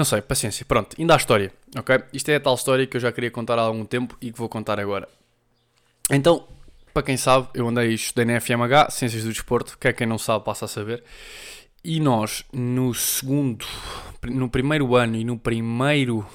Não 0.00 0.04
sei, 0.06 0.22
paciência. 0.22 0.64
Pronto, 0.64 0.96
ainda 0.98 1.12
há 1.12 1.18
história, 1.18 1.52
ok? 1.76 2.02
Isto 2.10 2.30
é 2.30 2.36
a 2.36 2.40
tal 2.40 2.54
história 2.54 2.86
que 2.86 2.96
eu 2.96 3.00
já 3.02 3.12
queria 3.12 3.30
contar 3.30 3.58
há 3.58 3.60
algum 3.60 3.84
tempo 3.84 4.16
e 4.18 4.32
que 4.32 4.38
vou 4.38 4.48
contar 4.48 4.80
agora. 4.80 5.06
Então, 6.10 6.48
para 6.94 7.02
quem 7.02 7.18
sabe, 7.18 7.48
eu 7.52 7.68
andei 7.68 7.92
estudei 7.92 8.24
na 8.24 8.40
FMH, 8.40 8.92
Ciências 8.92 9.24
do 9.24 9.28
Desporto, 9.28 9.76
que 9.78 9.88
é 9.88 9.92
quem 9.92 10.06
não 10.06 10.16
sabe 10.16 10.42
passa 10.42 10.64
a 10.64 10.68
saber. 10.68 11.04
E 11.84 12.00
nós, 12.00 12.46
no 12.50 12.94
segundo, 12.94 13.66
no 14.26 14.48
primeiro 14.48 14.96
ano 14.96 15.16
e 15.16 15.22
no 15.22 15.38
primeiro, 15.38 16.26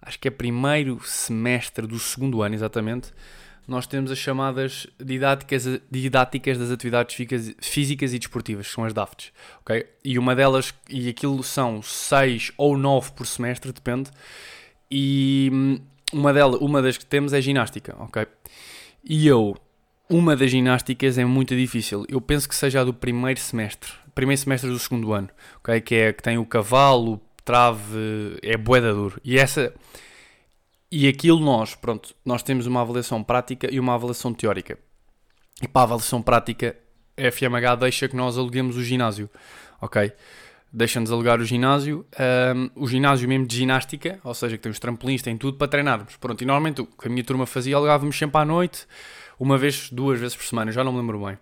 acho 0.00 0.18
que 0.18 0.26
é 0.26 0.30
primeiro 0.32 1.00
semestre 1.04 1.86
do 1.86 2.00
segundo 2.00 2.42
ano, 2.42 2.56
exatamente, 2.56 3.12
nós 3.66 3.86
temos 3.86 4.10
as 4.10 4.18
chamadas 4.18 4.86
didáticas, 4.98 5.66
didáticas 5.90 6.58
das 6.58 6.70
atividades 6.70 7.16
físicas 7.60 8.12
e 8.12 8.18
desportivas, 8.18 8.68
que 8.68 8.74
são 8.74 8.84
as 8.84 8.92
DAFTs, 8.92 9.32
ok? 9.60 9.86
E 10.04 10.18
uma 10.18 10.34
delas, 10.34 10.74
e 10.88 11.08
aquilo 11.08 11.42
são 11.42 11.80
6 11.80 12.52
ou 12.56 12.76
9 12.76 13.12
por 13.12 13.26
semestre, 13.26 13.72
depende, 13.72 14.10
e 14.90 15.48
hum, 15.52 15.80
uma, 16.12 16.32
delas, 16.32 16.60
uma 16.60 16.82
das 16.82 16.98
que 16.98 17.06
temos 17.06 17.32
é 17.32 17.40
ginástica, 17.40 17.96
ok? 17.98 18.26
E 19.04 19.26
eu, 19.26 19.56
uma 20.08 20.36
das 20.36 20.50
ginásticas 20.50 21.16
é 21.16 21.24
muito 21.24 21.56
difícil. 21.56 22.04
Eu 22.08 22.20
penso 22.20 22.48
que 22.48 22.54
seja 22.54 22.82
a 22.82 22.84
do 22.84 22.92
primeiro 22.92 23.40
semestre. 23.40 23.90
Primeiro 24.14 24.40
semestre 24.40 24.70
do 24.70 24.78
segundo 24.78 25.12
ano. 25.12 25.30
ok? 25.58 25.80
Que 25.80 25.94
é 25.94 26.12
que 26.12 26.22
tem 26.22 26.36
o 26.36 26.44
cavalo, 26.44 27.20
trave, 27.44 28.38
é 28.42 28.56
boeda 28.56 28.92
duro. 28.92 29.20
E 29.24 29.38
essa... 29.38 29.72
E 30.94 31.08
aquilo 31.08 31.40
nós, 31.40 31.74
pronto, 31.74 32.14
nós 32.22 32.42
temos 32.42 32.66
uma 32.66 32.82
avaliação 32.82 33.24
prática 33.24 33.66
e 33.72 33.80
uma 33.80 33.94
avaliação 33.94 34.34
teórica. 34.34 34.78
E 35.62 35.66
para 35.66 35.80
a 35.80 35.84
avaliação 35.84 36.20
prática, 36.20 36.76
a 37.16 37.32
FMH 37.32 37.76
deixa 37.76 38.08
que 38.08 38.14
nós 38.14 38.36
aluguemos 38.36 38.76
o 38.76 38.84
ginásio, 38.84 39.30
ok? 39.80 40.12
Deixa-nos 40.70 41.10
alugar 41.10 41.40
o 41.40 41.46
ginásio, 41.46 42.04
um, 42.54 42.82
o 42.82 42.86
ginásio 42.86 43.26
mesmo 43.26 43.46
de 43.46 43.56
ginástica, 43.56 44.20
ou 44.22 44.34
seja, 44.34 44.58
que 44.58 44.62
tem 44.64 44.70
os 44.70 44.78
trampolins, 44.78 45.22
tem 45.22 45.34
tudo 45.34 45.56
para 45.56 45.66
treinarmos. 45.66 46.18
Pronto, 46.18 46.42
e 46.42 46.44
normalmente 46.44 46.82
o 46.82 46.86
que 46.86 47.08
a 47.08 47.10
minha 47.10 47.24
turma 47.24 47.46
fazia, 47.46 47.74
alugávamos 47.74 48.18
sempre 48.18 48.38
à 48.38 48.44
noite, 48.44 48.86
uma 49.40 49.56
vez, 49.56 49.88
duas 49.90 50.20
vezes 50.20 50.36
por 50.36 50.44
semana, 50.44 50.72
já 50.72 50.84
não 50.84 50.92
me 50.92 50.98
lembro 50.98 51.24
bem. 51.24 51.38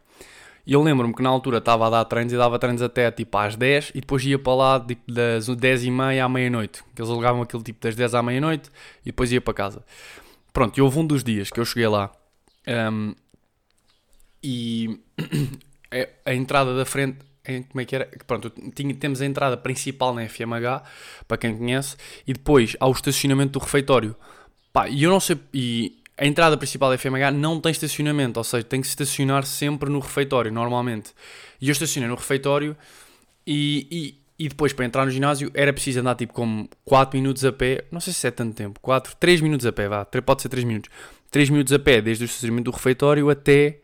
E 0.66 0.72
eu 0.72 0.82
lembro-me 0.82 1.14
que 1.14 1.22
na 1.22 1.28
altura 1.28 1.58
estava 1.58 1.86
a 1.86 1.90
dar 1.90 2.04
treinos 2.04 2.32
e 2.32 2.36
dava 2.36 2.58
treinos 2.58 2.82
até 2.82 3.10
tipo 3.10 3.36
às 3.38 3.56
10 3.56 3.90
e 3.94 4.00
depois 4.00 4.24
ia 4.24 4.38
para 4.38 4.54
lá 4.54 4.80
tipo, 4.80 5.10
das 5.12 5.48
10 5.48 5.84
e 5.84 5.90
meia 5.90 6.24
à 6.24 6.28
meia-noite. 6.28 6.82
Que 6.94 7.00
eles 7.00 7.10
alugavam 7.10 7.42
aquele 7.42 7.62
tipo 7.62 7.80
das 7.80 7.94
10 7.94 8.14
à 8.14 8.22
meia-noite 8.22 8.70
e 9.02 9.06
depois 9.06 9.32
ia 9.32 9.40
para 9.40 9.54
casa. 9.54 9.84
Pronto, 10.52 10.76
e 10.78 10.82
houve 10.82 10.98
um 10.98 11.06
dos 11.06 11.24
dias 11.24 11.50
que 11.50 11.60
eu 11.60 11.64
cheguei 11.64 11.88
lá 11.88 12.10
um, 12.66 13.14
e 14.42 15.00
a 16.24 16.34
entrada 16.34 16.76
da 16.76 16.84
frente. 16.84 17.18
Como 17.70 17.80
é 17.80 17.84
que 17.84 17.96
era? 17.96 18.08
Pronto, 18.26 18.52
tinha, 18.74 18.94
temos 18.94 19.20
a 19.20 19.26
entrada 19.26 19.56
principal 19.56 20.14
na 20.14 20.28
FMH, 20.28 20.82
para 21.26 21.38
quem 21.38 21.56
conhece, 21.56 21.96
e 22.26 22.32
depois 22.32 22.76
há 22.78 22.86
o 22.86 22.92
estacionamento 22.92 23.58
do 23.58 23.64
refeitório. 23.64 24.14
Pá, 24.72 24.88
e 24.88 25.02
eu 25.02 25.10
não 25.10 25.18
sei. 25.18 25.38
E 25.52 25.99
a 26.20 26.26
entrada 26.26 26.54
principal 26.54 26.90
da 26.90 26.98
FMH 26.98 27.30
não 27.30 27.58
tem 27.58 27.72
estacionamento, 27.72 28.38
ou 28.38 28.44
seja, 28.44 28.62
tem 28.62 28.82
que 28.82 28.86
se 28.86 28.90
estacionar 28.90 29.46
sempre 29.46 29.88
no 29.88 30.00
refeitório, 30.00 30.52
normalmente. 30.52 31.14
E 31.58 31.70
eu 31.70 31.72
estacionei 31.72 32.10
no 32.10 32.14
refeitório 32.14 32.76
e, 33.46 33.86
e, 34.38 34.44
e, 34.44 34.48
depois 34.50 34.74
para 34.74 34.84
entrar 34.84 35.06
no 35.06 35.10
ginásio 35.10 35.50
era 35.54 35.72
preciso 35.72 36.00
andar 36.00 36.14
tipo 36.16 36.34
como 36.34 36.68
4 36.84 37.18
minutos 37.18 37.42
a 37.42 37.50
pé, 37.50 37.86
não 37.90 38.00
sei 38.00 38.12
se 38.12 38.26
é 38.26 38.30
tanto 38.30 38.54
tempo, 38.54 38.78
4, 38.80 39.16
3 39.18 39.40
minutos 39.40 39.64
a 39.64 39.72
pé, 39.72 39.88
vá, 39.88 40.04
pode 40.04 40.42
ser 40.42 40.50
3 40.50 40.62
minutos. 40.62 40.90
3 41.30 41.48
minutos 41.48 41.72
a 41.72 41.78
pé 41.78 42.02
desde 42.02 42.22
o 42.22 42.26
estacionamento 42.26 42.70
do 42.70 42.76
refeitório 42.76 43.30
até 43.30 43.80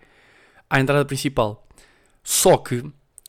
à 0.69 0.79
entrada 0.79 1.07
principal. 1.07 1.67
Só 2.23 2.59
que 2.59 2.85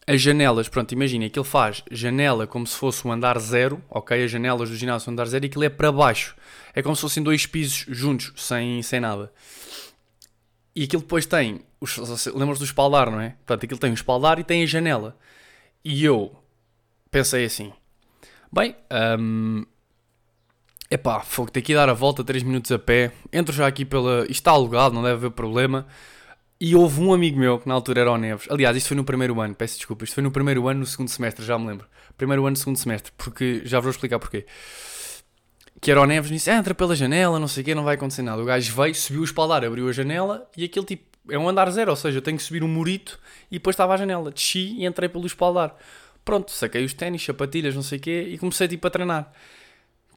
as 0.08 0.22
janelas, 0.22 0.70
pronto, 0.70 0.94
imagina 0.94 1.30
que 1.30 1.38
ele 1.38 1.46
faz 1.46 1.84
janela 1.92 2.48
como 2.48 2.66
se 2.66 2.78
fosse 2.78 3.06
um 3.06 3.12
andar 3.12 3.38
zero, 3.40 3.84
ok? 3.90 4.24
As 4.24 4.32
janelas 4.32 4.70
do 4.70 4.76
ginásio 4.78 5.04
são 5.04 5.12
um 5.12 5.14
andar 5.14 5.26
zero 5.26 5.44
e 5.44 5.48
aquilo 5.48 5.66
é 5.66 5.70
para 5.70 5.92
baixo. 5.92 6.34
É 6.74 6.82
como 6.82 6.96
se 6.96 7.02
fossem 7.02 7.22
dois 7.22 7.46
pisos 7.46 7.86
juntos, 7.90 8.32
sem, 8.38 8.82
sem 8.82 9.02
nada. 9.02 9.34
E 10.74 10.86
aquilo 10.86 11.02
depois 11.02 11.26
tem, 11.26 11.60
lembras 12.34 12.58
do 12.58 12.64
espaldar, 12.64 13.12
não 13.12 13.20
é? 13.20 13.32
Portanto, 13.46 13.66
aquilo 13.66 13.80
tem 13.80 13.92
o 13.92 13.96
espaldar 13.96 14.40
e 14.40 14.46
tem 14.46 14.64
a 14.64 14.66
janela. 14.66 15.18
E 15.84 16.06
eu 16.06 16.34
pensei 17.12 17.44
assim, 17.44 17.74
bem, 18.50 18.76
um, 19.20 19.66
epá, 20.90 21.20
fogo, 21.20 21.52
ter 21.52 21.62
que 21.62 21.74
dar 21.74 21.90
a 21.90 21.94
volta 21.94 22.24
3 22.24 22.44
minutos 22.44 22.72
a 22.72 22.80
pé, 22.80 23.12
entro 23.34 23.54
já 23.54 23.68
aqui 23.68 23.84
pela, 23.84 24.22
isto 24.22 24.32
está 24.32 24.52
alugado, 24.52 24.96
não 24.96 25.04
deve 25.04 25.16
haver 25.16 25.32
problema. 25.32 25.86
E 26.60 26.76
houve 26.76 27.00
um 27.02 27.14
amigo 27.14 27.40
meu 27.40 27.60
que 27.60 27.68
na 27.68 27.76
altura 27.76 28.02
era 28.02 28.12
o 28.12 28.18
Neves. 28.18 28.48
Aliás, 28.50 28.76
isto 28.76 28.88
foi 28.88 28.98
no 28.98 29.04
primeiro 29.04 29.40
ano, 29.40 29.54
peço 29.54 29.78
desculpa. 29.78 30.04
Isto 30.04 30.16
foi 30.16 30.24
no 30.24 30.32
primeiro 30.32 30.68
ano, 30.68 30.80
no 30.80 30.86
segundo 30.86 31.10
semestre, 31.10 31.46
já 31.46 31.58
me 31.58 31.68
lembro. 31.68 31.86
Primeiro 32.18 32.46
ano, 32.48 32.56
segundo 32.56 32.78
semestre, 32.78 33.12
porque 33.16 33.62
já 33.64 33.80
vou 33.80 33.92
explicar 33.92 34.18
porquê. 34.18 34.46
Que 35.80 35.92
era 35.92 36.02
o 36.02 36.06
Neves, 36.06 36.32
disse: 36.32 36.50
entra 36.50 36.74
pela 36.74 36.96
janela, 36.96 37.40
não 37.40 37.48
sei 37.48 37.62
o 37.62 37.66
quê, 37.66 37.76
não 37.76 37.84
vai 37.84 37.94
acontecer 37.94 38.24
nada. 38.24 38.42
O 38.42 38.46
gajo 38.46 38.74
veio, 38.76 38.96
subiu 38.96 39.22
o 39.22 39.24
espaldar, 39.24 39.64
abriu 39.64 39.88
a 39.88 39.92
janela 39.92 40.50
e 40.58 40.66
aquele 40.66 40.86
tipo 40.86 41.06
é 41.30 41.38
um 41.38 41.48
andar 41.48 41.70
zero, 41.72 41.92
ou 41.92 41.96
seja, 41.96 42.18
eu 42.18 42.22
tenho 42.22 42.38
que 42.38 42.44
subir 42.44 42.64
um 42.64 42.68
murito 42.68 43.20
e 43.52 43.56
depois 43.56 43.76
estava 43.76 43.94
a 43.94 43.98
janela. 43.98 44.32
Desci 44.32 44.76
e 44.80 44.86
entrei 44.86 45.10
pelo 45.10 45.28
espaldar. 45.28 45.76
Pronto, 46.26 46.52
saquei 46.52 46.84
os 46.84 46.94
ténis, 46.94 47.24
sapatilhas, 47.24 47.76
não 47.76 47.84
sei 47.84 48.00
o 48.00 48.02
quê 48.02 48.28
e 48.30 48.38
comecei 48.38 48.68
tipo 48.68 48.88
a 48.88 48.90
treinar. 48.90 49.32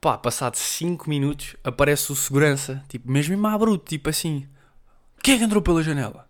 Pá, 0.01 0.17
passado 0.17 0.57
5 0.57 1.11
minutos 1.11 1.57
aparece 1.63 2.11
o 2.11 2.17
segurança, 2.17 2.83
tipo, 2.89 3.11
mesmo 3.11 3.35
em 3.35 3.59
bruto, 3.59 3.85
tipo 3.85 4.09
assim: 4.09 4.49
quem 5.23 5.35
é 5.35 5.39
que 5.39 5.45
entrou 5.45 5.61
pela 5.61 5.83
janela? 5.83 6.30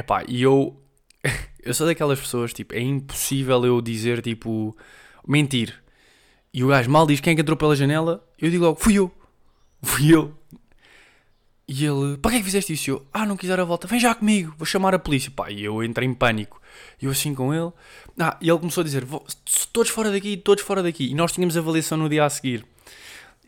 Epá, 0.00 0.24
e 0.26 0.42
eu. 0.42 0.80
eu 1.62 1.74
sou 1.74 1.86
daquelas 1.86 2.18
pessoas, 2.18 2.54
tipo, 2.54 2.74
é 2.74 2.80
impossível 2.80 3.64
eu 3.66 3.80
dizer, 3.82 4.22
tipo, 4.22 4.74
mentir. 5.28 5.74
E 6.52 6.64
o 6.64 6.68
gajo 6.68 6.90
mal 6.90 7.06
diz 7.06 7.20
quem 7.20 7.32
é 7.32 7.34
que 7.34 7.42
entrou 7.42 7.56
pela 7.56 7.76
janela, 7.76 8.26
eu 8.38 8.50
digo 8.50 8.64
logo, 8.64 8.80
fui 8.80 8.94
eu. 8.94 9.12
Fui 9.82 10.12
eu. 10.14 10.34
E 11.68 11.84
ele, 11.84 12.16
para 12.16 12.32
que 12.32 12.36
é 12.38 12.40
que 12.40 12.46
fizeste 12.46 12.72
isso? 12.72 12.90
Eu, 12.90 13.06
ah, 13.12 13.24
não 13.26 13.36
quiser 13.36 13.60
a 13.60 13.64
volta, 13.64 13.86
vem 13.86 14.00
já 14.00 14.14
comigo, 14.14 14.54
vou 14.56 14.66
chamar 14.66 14.94
a 14.94 14.98
polícia. 14.98 15.30
Pá, 15.30 15.50
e 15.50 15.62
eu 15.62 15.84
entrei 15.84 16.08
em 16.08 16.14
pânico. 16.14 16.60
E 17.00 17.04
eu 17.04 17.10
assim 17.10 17.34
com 17.34 17.54
ele. 17.54 17.70
Ah, 18.18 18.36
e 18.40 18.48
ele 18.48 18.58
começou 18.58 18.80
a 18.80 18.84
dizer, 18.84 19.06
todos 19.72 19.90
fora 19.90 20.10
daqui, 20.10 20.36
todos 20.36 20.64
fora 20.64 20.82
daqui. 20.82 21.10
E 21.10 21.14
nós 21.14 21.30
tínhamos 21.30 21.56
avaliação 21.56 21.98
no 21.98 22.08
dia 22.08 22.24
a 22.24 22.30
seguir. 22.30 22.64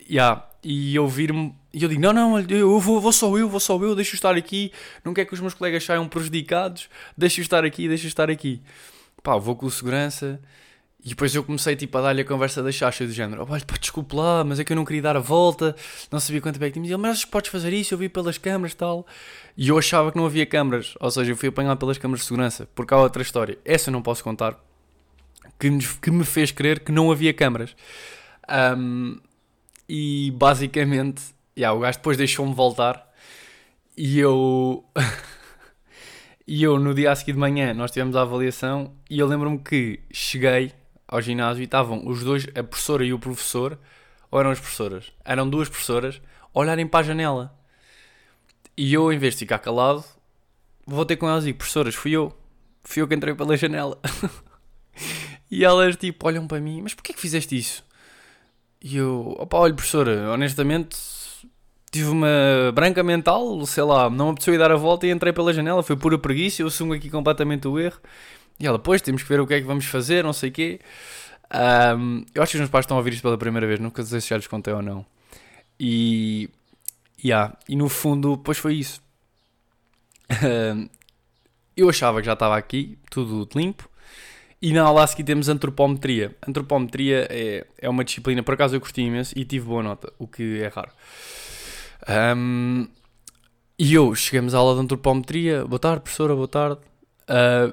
Yeah. 0.08 0.46
E 0.62 0.94
eu 0.94 1.08
vir-me 1.08 1.54
e 1.72 1.82
eu 1.82 1.88
digo: 1.88 2.00
Não, 2.00 2.12
não, 2.12 2.38
eu 2.40 2.78
vou, 2.78 3.00
vou 3.00 3.12
só 3.12 3.36
eu, 3.38 3.48
vou 3.48 3.60
só 3.60 3.80
eu, 3.82 3.94
deixa-o 3.94 4.14
estar 4.14 4.34
aqui. 4.36 4.72
Não 5.04 5.14
quero 5.14 5.28
que 5.28 5.34
os 5.34 5.40
meus 5.40 5.54
colegas 5.54 5.84
saiam 5.84 6.08
prejudicados, 6.08 6.88
deixa-o 7.16 7.42
estar 7.42 7.64
aqui, 7.64 7.88
deixa-o 7.88 8.08
estar 8.08 8.30
aqui. 8.30 8.62
Pá, 9.22 9.36
vou 9.36 9.56
com 9.56 9.66
o 9.66 9.70
segurança. 9.70 10.40
E 11.04 11.08
depois 11.08 11.34
eu 11.34 11.42
comecei 11.42 11.74
tipo, 11.74 11.98
a 11.98 12.00
dar-lhe 12.00 12.20
a 12.20 12.24
conversa 12.24 12.62
da 12.62 12.70
chacha 12.70 13.04
do 13.04 13.12
género: 13.12 13.46
Olha, 13.48 13.64
pá, 13.64 13.76
desculpe 13.76 14.14
lá, 14.14 14.44
mas 14.44 14.60
é 14.60 14.64
que 14.64 14.72
eu 14.72 14.76
não 14.76 14.84
queria 14.84 15.02
dar 15.02 15.16
a 15.16 15.20
volta, 15.20 15.74
não 16.10 16.20
sabia 16.20 16.40
quanto 16.40 16.54
tempo 16.54 16.66
é 16.66 16.70
que 16.70 16.80
tinha. 16.80 16.98
Mas 16.98 17.12
acho 17.12 17.26
que 17.26 17.32
podes 17.32 17.50
fazer 17.50 17.72
isso, 17.72 17.94
eu 17.94 17.98
vi 17.98 18.08
pelas 18.08 18.38
câmaras 18.38 18.72
e 18.72 18.76
tal. 18.76 19.06
E 19.56 19.68
eu 19.68 19.78
achava 19.78 20.12
que 20.12 20.18
não 20.18 20.26
havia 20.26 20.46
câmaras, 20.46 20.94
ou 21.00 21.10
seja, 21.10 21.32
eu 21.32 21.36
fui 21.36 21.48
apanhado 21.48 21.78
pelas 21.78 21.98
câmaras 21.98 22.20
de 22.20 22.26
segurança, 22.26 22.68
porque 22.74 22.94
há 22.94 22.98
outra 22.98 23.22
história. 23.22 23.58
Essa 23.64 23.90
eu 23.90 23.92
não 23.92 24.02
posso 24.02 24.22
contar, 24.22 24.56
que 25.58 25.70
me, 25.70 25.84
que 25.84 26.10
me 26.10 26.24
fez 26.24 26.52
crer 26.52 26.80
que 26.80 26.92
não 26.92 27.10
havia 27.10 27.34
câmaras. 27.34 27.74
Um, 28.76 29.18
e 29.88 30.32
basicamente, 30.36 31.22
yeah, 31.56 31.76
o 31.76 31.80
gajo 31.80 31.98
depois 31.98 32.16
deixou-me 32.16 32.54
voltar 32.54 33.12
e 33.96 34.18
eu. 34.18 34.84
e 36.46 36.62
eu, 36.62 36.78
no 36.78 36.94
dia 36.94 37.12
a 37.12 37.16
seguir 37.16 37.32
de 37.32 37.38
manhã, 37.38 37.74
nós 37.74 37.90
tivemos 37.90 38.16
a 38.16 38.22
avaliação 38.22 38.94
e 39.08 39.18
eu 39.18 39.26
lembro-me 39.26 39.58
que 39.58 40.00
cheguei 40.12 40.72
ao 41.06 41.20
ginásio 41.20 41.60
e 41.60 41.64
estavam 41.64 42.06
os 42.06 42.24
dois, 42.24 42.46
a 42.54 42.62
professora 42.62 43.04
e 43.04 43.12
o 43.12 43.18
professor, 43.18 43.78
ou 44.30 44.40
eram 44.40 44.50
as 44.50 44.58
professoras? 44.58 45.12
Eram 45.24 45.48
duas 45.48 45.68
professoras, 45.68 46.20
olharem 46.54 46.86
para 46.86 47.00
a 47.00 47.02
janela. 47.02 47.58
E 48.76 48.94
eu, 48.94 49.12
em 49.12 49.18
vez 49.18 49.34
de 49.34 49.40
ficar 49.40 49.58
calado, 49.58 50.04
vou 50.86 51.04
ter 51.04 51.16
com 51.16 51.28
elas 51.28 51.44
e 51.44 51.48
digo: 51.48 51.58
professoras, 51.58 51.94
fui 51.94 52.12
eu. 52.12 52.32
Fui 52.84 53.02
eu 53.02 53.08
que 53.08 53.14
entrei 53.14 53.34
pela 53.34 53.56
janela. 53.56 54.00
e 55.50 55.64
elas, 55.64 55.96
tipo, 55.96 56.26
olham 56.26 56.46
para 56.46 56.60
mim: 56.60 56.80
mas 56.80 56.94
porquê 56.94 57.12
que 57.12 57.20
fizeste 57.20 57.56
isso? 57.56 57.84
E 58.80 58.96
eu, 58.96 59.36
opa, 59.38 59.58
olha, 59.58 59.74
professora, 59.74 60.30
honestamente 60.32 60.96
tive 61.92 62.08
uma 62.08 62.72
branca 62.74 63.02
mental, 63.02 63.64
sei 63.66 63.82
lá, 63.84 64.08
não 64.08 64.26
me 64.26 64.30
apeteceu 64.32 64.54
ir 64.54 64.58
dar 64.58 64.72
a 64.72 64.76
volta 64.76 65.06
e 65.06 65.10
entrei 65.10 65.32
pela 65.32 65.52
janela, 65.52 65.82
foi 65.82 65.94
pura 65.94 66.18
preguiça, 66.18 66.62
eu 66.62 66.66
assumo 66.66 66.94
aqui 66.94 67.10
completamente 67.10 67.68
o 67.68 67.78
erro. 67.78 68.00
E 68.58 68.66
ela, 68.66 68.78
pois, 68.78 69.02
temos 69.02 69.22
que 69.22 69.28
ver 69.28 69.40
o 69.40 69.46
que 69.46 69.54
é 69.54 69.60
que 69.60 69.66
vamos 69.66 69.84
fazer, 69.84 70.24
não 70.24 70.32
sei 70.32 70.48
o 70.48 70.52
quê. 70.52 70.80
Um, 71.96 72.24
eu 72.34 72.42
acho 72.42 72.52
que 72.52 72.56
os 72.56 72.60
meus 72.60 72.70
pais 72.70 72.84
estão 72.84 72.96
a 72.96 73.00
ouvir 73.00 73.12
isto 73.12 73.22
pela 73.22 73.36
primeira 73.36 73.66
vez, 73.66 73.78
nunca 73.78 74.02
sei 74.02 74.20
se 74.22 74.30
já 74.30 74.36
lhes 74.36 74.46
contei 74.46 74.72
ou 74.72 74.80
não. 74.80 75.04
E, 75.78 76.48
yeah, 77.22 77.54
e 77.68 77.76
no 77.76 77.88
fundo, 77.90 78.36
depois 78.36 78.56
foi 78.56 78.74
isso. 78.74 79.02
Um, 80.42 80.88
eu 81.76 81.90
achava 81.90 82.20
que 82.20 82.26
já 82.26 82.32
estava 82.32 82.56
aqui, 82.56 82.98
tudo 83.10 83.46
limpo. 83.54 83.86
E 84.62 84.72
na 84.72 84.82
aula 84.82 85.04
a 85.04 85.06
seguir 85.06 85.24
temos 85.24 85.48
antropometria. 85.48 86.34
Antropometria 86.46 87.26
é, 87.28 87.66
é 87.78 87.88
uma 87.88 88.04
disciplina, 88.04 88.42
por 88.42 88.54
acaso 88.54 88.76
eu 88.76 88.80
gostei 88.80 89.04
imenso 89.04 89.36
e 89.36 89.44
tive 89.44 89.66
boa 89.66 89.82
nota, 89.82 90.10
o 90.18 90.26
que 90.26 90.62
é 90.62 90.68
raro. 90.68 90.92
Um, 92.08 92.88
e 93.78 93.94
eu, 93.94 94.14
chegamos 94.14 94.54
à 94.54 94.58
aula 94.58 94.74
de 94.74 94.80
antropometria, 94.80 95.64
boa 95.64 95.78
tarde, 95.78 96.02
professora, 96.02 96.34
boa 96.34 96.48
tarde. 96.48 96.80
Uh, 97.22 97.72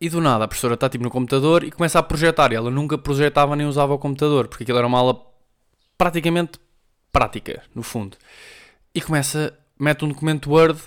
e 0.00 0.08
do 0.08 0.20
nada, 0.20 0.44
a 0.44 0.48
professora 0.48 0.74
está 0.74 0.88
tipo 0.88 1.04
no 1.04 1.10
computador 1.10 1.62
e 1.64 1.70
começa 1.70 1.98
a 1.98 2.02
projetar. 2.02 2.52
Ela 2.52 2.70
nunca 2.70 2.98
projetava 2.98 3.54
nem 3.54 3.66
usava 3.66 3.94
o 3.94 3.98
computador, 3.98 4.48
porque 4.48 4.64
aquilo 4.64 4.78
era 4.78 4.86
uma 4.86 4.98
aula 4.98 5.20
praticamente 5.96 6.58
prática, 7.12 7.62
no 7.74 7.82
fundo. 7.82 8.16
E 8.94 9.00
começa, 9.00 9.56
mete 9.78 10.04
um 10.04 10.08
documento 10.08 10.50
Word, 10.50 10.80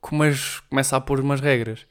começa 0.00 0.96
a 0.96 1.00
pôr 1.00 1.20
umas 1.20 1.40
regras. 1.40 1.86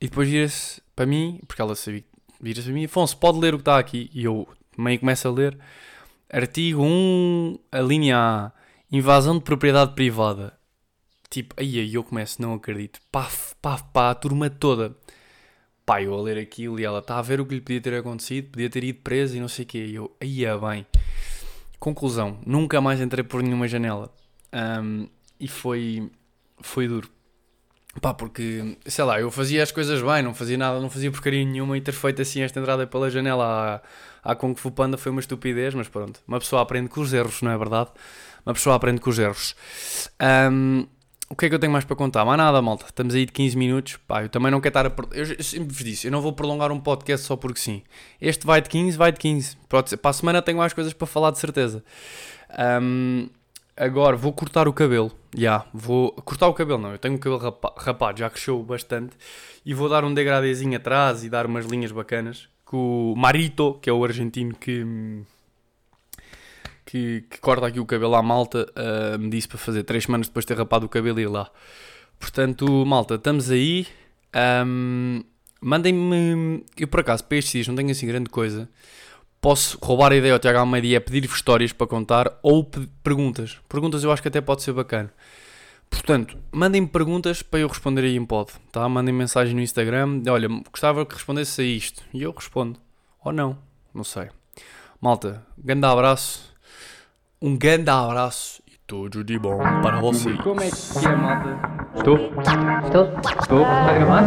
E 0.00 0.08
depois 0.08 0.28
vira-se 0.28 0.82
para 0.94 1.06
mim, 1.06 1.40
porque 1.46 1.62
ela 1.62 1.74
sabia 1.74 2.04
vira-se 2.44 2.68
a 2.68 2.72
mim, 2.72 2.84
Afonso, 2.84 3.16
pode 3.16 3.38
ler 3.38 3.54
o 3.54 3.56
que 3.56 3.62
está 3.62 3.78
aqui? 3.78 4.10
E 4.12 4.24
eu 4.24 4.46
meio 4.76 5.00
começo 5.00 5.26
a 5.26 5.30
ler. 5.30 5.56
Artigo 6.30 6.82
1, 6.82 7.58
a 7.72 7.80
linha 7.80 8.18
A, 8.18 8.52
invasão 8.94 9.38
de 9.38 9.44
propriedade 9.44 9.92
privada. 9.94 10.56
Tipo, 11.28 11.54
aí 11.58 11.92
eu 11.92 12.04
começo, 12.04 12.40
não 12.40 12.54
acredito. 12.54 13.00
Paf, 13.10 13.54
paf, 13.60 13.82
pá, 13.92 14.10
a 14.10 14.14
turma 14.14 14.48
toda. 14.48 14.96
Pá, 15.84 16.00
eu 16.00 16.14
a 16.14 16.22
ler 16.22 16.38
aquilo 16.38 16.78
e 16.78 16.84
ela 16.84 17.00
está 17.00 17.18
a 17.18 17.22
ver 17.22 17.40
o 17.40 17.46
que 17.46 17.56
lhe 17.56 17.60
podia 17.60 17.80
ter 17.80 17.94
acontecido, 17.94 18.52
podia 18.52 18.70
ter 18.70 18.84
ido 18.84 19.00
presa 19.00 19.36
e 19.36 19.40
não 19.40 19.48
sei 19.48 19.64
o 19.64 19.68
quê. 19.68 19.84
E 19.84 19.94
eu, 19.96 20.16
aí 20.20 20.44
é 20.44 20.56
bem. 20.56 20.86
Conclusão, 21.80 22.38
nunca 22.46 22.80
mais 22.80 23.00
entrei 23.00 23.24
por 23.24 23.42
nenhuma 23.42 23.66
janela. 23.66 24.14
Um, 24.52 25.08
e 25.40 25.48
foi, 25.48 26.08
foi 26.60 26.86
duro. 26.86 27.10
Pá, 28.00 28.14
porque, 28.14 28.76
sei 28.86 29.04
lá, 29.04 29.20
eu 29.20 29.30
fazia 29.30 29.62
as 29.62 29.72
coisas 29.72 30.00
bem, 30.02 30.22
não 30.22 30.34
fazia 30.34 30.56
nada, 30.56 30.80
não 30.80 30.88
fazia 30.88 31.10
porcaria 31.10 31.44
nenhuma 31.44 31.76
e 31.76 31.80
ter 31.80 31.92
feito 31.92 32.22
assim 32.22 32.42
esta 32.42 32.60
entrada 32.60 32.86
pela 32.86 33.10
janela 33.10 33.82
à, 34.22 34.32
à 34.32 34.34
Kung 34.34 34.54
Fu 34.54 34.70
Panda 34.70 34.96
foi 34.96 35.12
uma 35.12 35.20
estupidez, 35.20 35.74
mas 35.74 35.88
pronto, 35.88 36.20
uma 36.26 36.38
pessoa 36.38 36.62
aprende 36.62 36.88
com 36.88 37.00
os 37.00 37.12
erros, 37.12 37.42
não 37.42 37.50
é 37.50 37.58
verdade? 37.58 37.90
Uma 38.44 38.54
pessoa 38.54 38.76
aprende 38.76 39.00
com 39.00 39.10
os 39.10 39.18
erros. 39.18 39.54
Um, 40.50 40.86
o 41.30 41.36
que 41.36 41.46
é 41.46 41.48
que 41.48 41.54
eu 41.54 41.58
tenho 41.58 41.72
mais 41.72 41.84
para 41.84 41.96
contar? 41.96 42.24
Mais 42.24 42.36
nada, 42.36 42.60
malta. 42.60 42.84
Estamos 42.84 43.14
aí 43.14 43.24
de 43.24 43.32
15 43.32 43.56
minutos. 43.56 43.96
Pá, 44.06 44.22
eu 44.22 44.28
também 44.28 44.52
não 44.52 44.60
quero 44.60 44.78
estar 44.78 44.86
a. 44.86 45.16
Eu 45.16 45.42
sempre 45.42 45.74
vos 45.74 45.82
disse, 45.82 46.06
eu 46.06 46.12
não 46.12 46.20
vou 46.20 46.32
prolongar 46.32 46.70
um 46.70 46.78
podcast 46.78 47.26
só 47.26 47.36
porque 47.36 47.58
sim. 47.58 47.82
Este 48.20 48.46
vai 48.46 48.60
de 48.60 48.68
15, 48.68 48.96
vai 48.96 49.10
de 49.10 49.18
15. 49.18 49.56
Pode 49.68 49.90
ser. 49.90 49.96
Para 49.96 50.10
a 50.10 50.14
semana 50.14 50.42
tenho 50.42 50.58
mais 50.58 50.72
coisas 50.72 50.92
para 50.92 51.06
falar 51.06 51.30
de 51.30 51.38
certeza. 51.38 51.82
Um, 52.82 53.28
agora 53.76 54.16
vou 54.16 54.32
cortar 54.32 54.68
o 54.68 54.72
cabelo. 54.72 55.10
Já, 55.34 55.40
yeah, 55.40 55.66
vou 55.72 56.12
cortar 56.12 56.46
o 56.46 56.54
cabelo, 56.54 56.78
não. 56.78 56.92
Eu 56.92 56.98
tenho 56.98 57.14
o 57.14 57.18
cabelo 57.18 57.42
rapa 57.42 57.72
rapado, 57.78 58.18
já 58.18 58.28
cresceu 58.28 58.62
bastante. 58.62 59.16
E 59.64 59.72
vou 59.72 59.88
dar 59.88 60.04
um 60.04 60.12
degradezinho 60.12 60.76
atrás 60.76 61.24
e 61.24 61.30
dar 61.30 61.46
umas 61.46 61.64
linhas 61.64 61.90
bacanas. 61.90 62.48
Que 62.68 62.76
o 62.76 63.14
Marito, 63.16 63.78
que 63.80 63.88
é 63.88 63.92
o 63.92 64.04
argentino 64.04 64.54
que 64.54 64.84
que, 66.84 67.22
que 67.30 67.38
corta 67.38 67.66
aqui 67.66 67.80
o 67.80 67.86
cabelo 67.86 68.14
à 68.14 68.22
malta, 68.22 68.66
uh, 68.76 69.18
me 69.18 69.30
disse 69.30 69.48
para 69.48 69.58
fazer 69.58 69.82
3 69.84 70.04
semanas 70.04 70.28
depois 70.28 70.44
de 70.44 70.48
ter 70.48 70.58
rapado 70.58 70.86
o 70.86 70.88
cabelo 70.88 71.20
e 71.20 71.22
ir 71.22 71.28
lá. 71.28 71.50
Portanto, 72.18 72.84
malta, 72.86 73.14
estamos 73.16 73.50
aí. 73.50 73.86
Um, 74.66 75.22
Mandem-me. 75.64 76.62
Eu 76.76 76.86
por 76.86 77.00
acaso, 77.00 77.24
para 77.24 77.38
estes 77.38 77.52
dias, 77.52 77.68
não 77.68 77.74
tenho 77.74 77.90
assim 77.90 78.06
grande 78.06 78.28
coisa. 78.28 78.68
Posso 79.40 79.78
roubar 79.82 80.12
a 80.12 80.16
ideia 80.16 80.34
ao 80.34 80.38
Tiago 80.38 80.58
Almeida 80.58 80.86
e 80.86 80.94
é 80.94 81.00
pedir-vos 81.00 81.36
histórias 81.36 81.72
para 81.72 81.86
contar 81.86 82.38
ou 82.42 82.70
perguntas. 83.02 83.58
Perguntas 83.66 84.04
eu 84.04 84.12
acho 84.12 84.20
que 84.20 84.28
até 84.28 84.42
pode 84.42 84.62
ser 84.62 84.74
bacana. 84.74 85.10
Portanto, 85.88 86.36
mandem-me 86.52 86.86
perguntas 86.86 87.40
para 87.40 87.60
eu 87.60 87.68
responder 87.68 88.02
aí 88.02 88.14
em 88.14 88.26
pod, 88.26 88.52
tá? 88.70 88.86
Mandem 88.86 89.14
mensagem 89.14 89.54
no 89.54 89.62
Instagram. 89.62 90.22
Olha, 90.28 90.48
gostava 90.70 91.06
que 91.06 91.14
respondesse 91.14 91.62
a 91.62 91.64
isto. 91.64 92.02
E 92.12 92.22
eu 92.22 92.30
respondo. 92.30 92.78
Ou 93.24 93.32
não, 93.32 93.56
não 93.94 94.04
sei. 94.04 94.28
Malta, 95.00 95.46
grande 95.56 95.86
abraço. 95.86 96.53
Um 97.46 97.58
grande 97.58 97.90
abraço 97.90 98.62
e 98.66 98.72
tudo 98.86 99.22
de 99.22 99.38
bom 99.38 99.58
para 99.58 100.00
vocês. 100.00 100.34
Como 100.40 100.62
é 100.62 100.70
que 100.70 101.06
é, 101.06 101.14
malta? 101.14 101.60
Estou? 101.94 102.16
Estou? 102.16 103.04
Estou? 103.38 103.60
Está 103.60 103.90
a 103.90 103.92
gravar? 103.92 104.24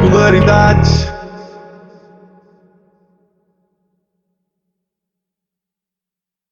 Regularidades. 0.00 1.15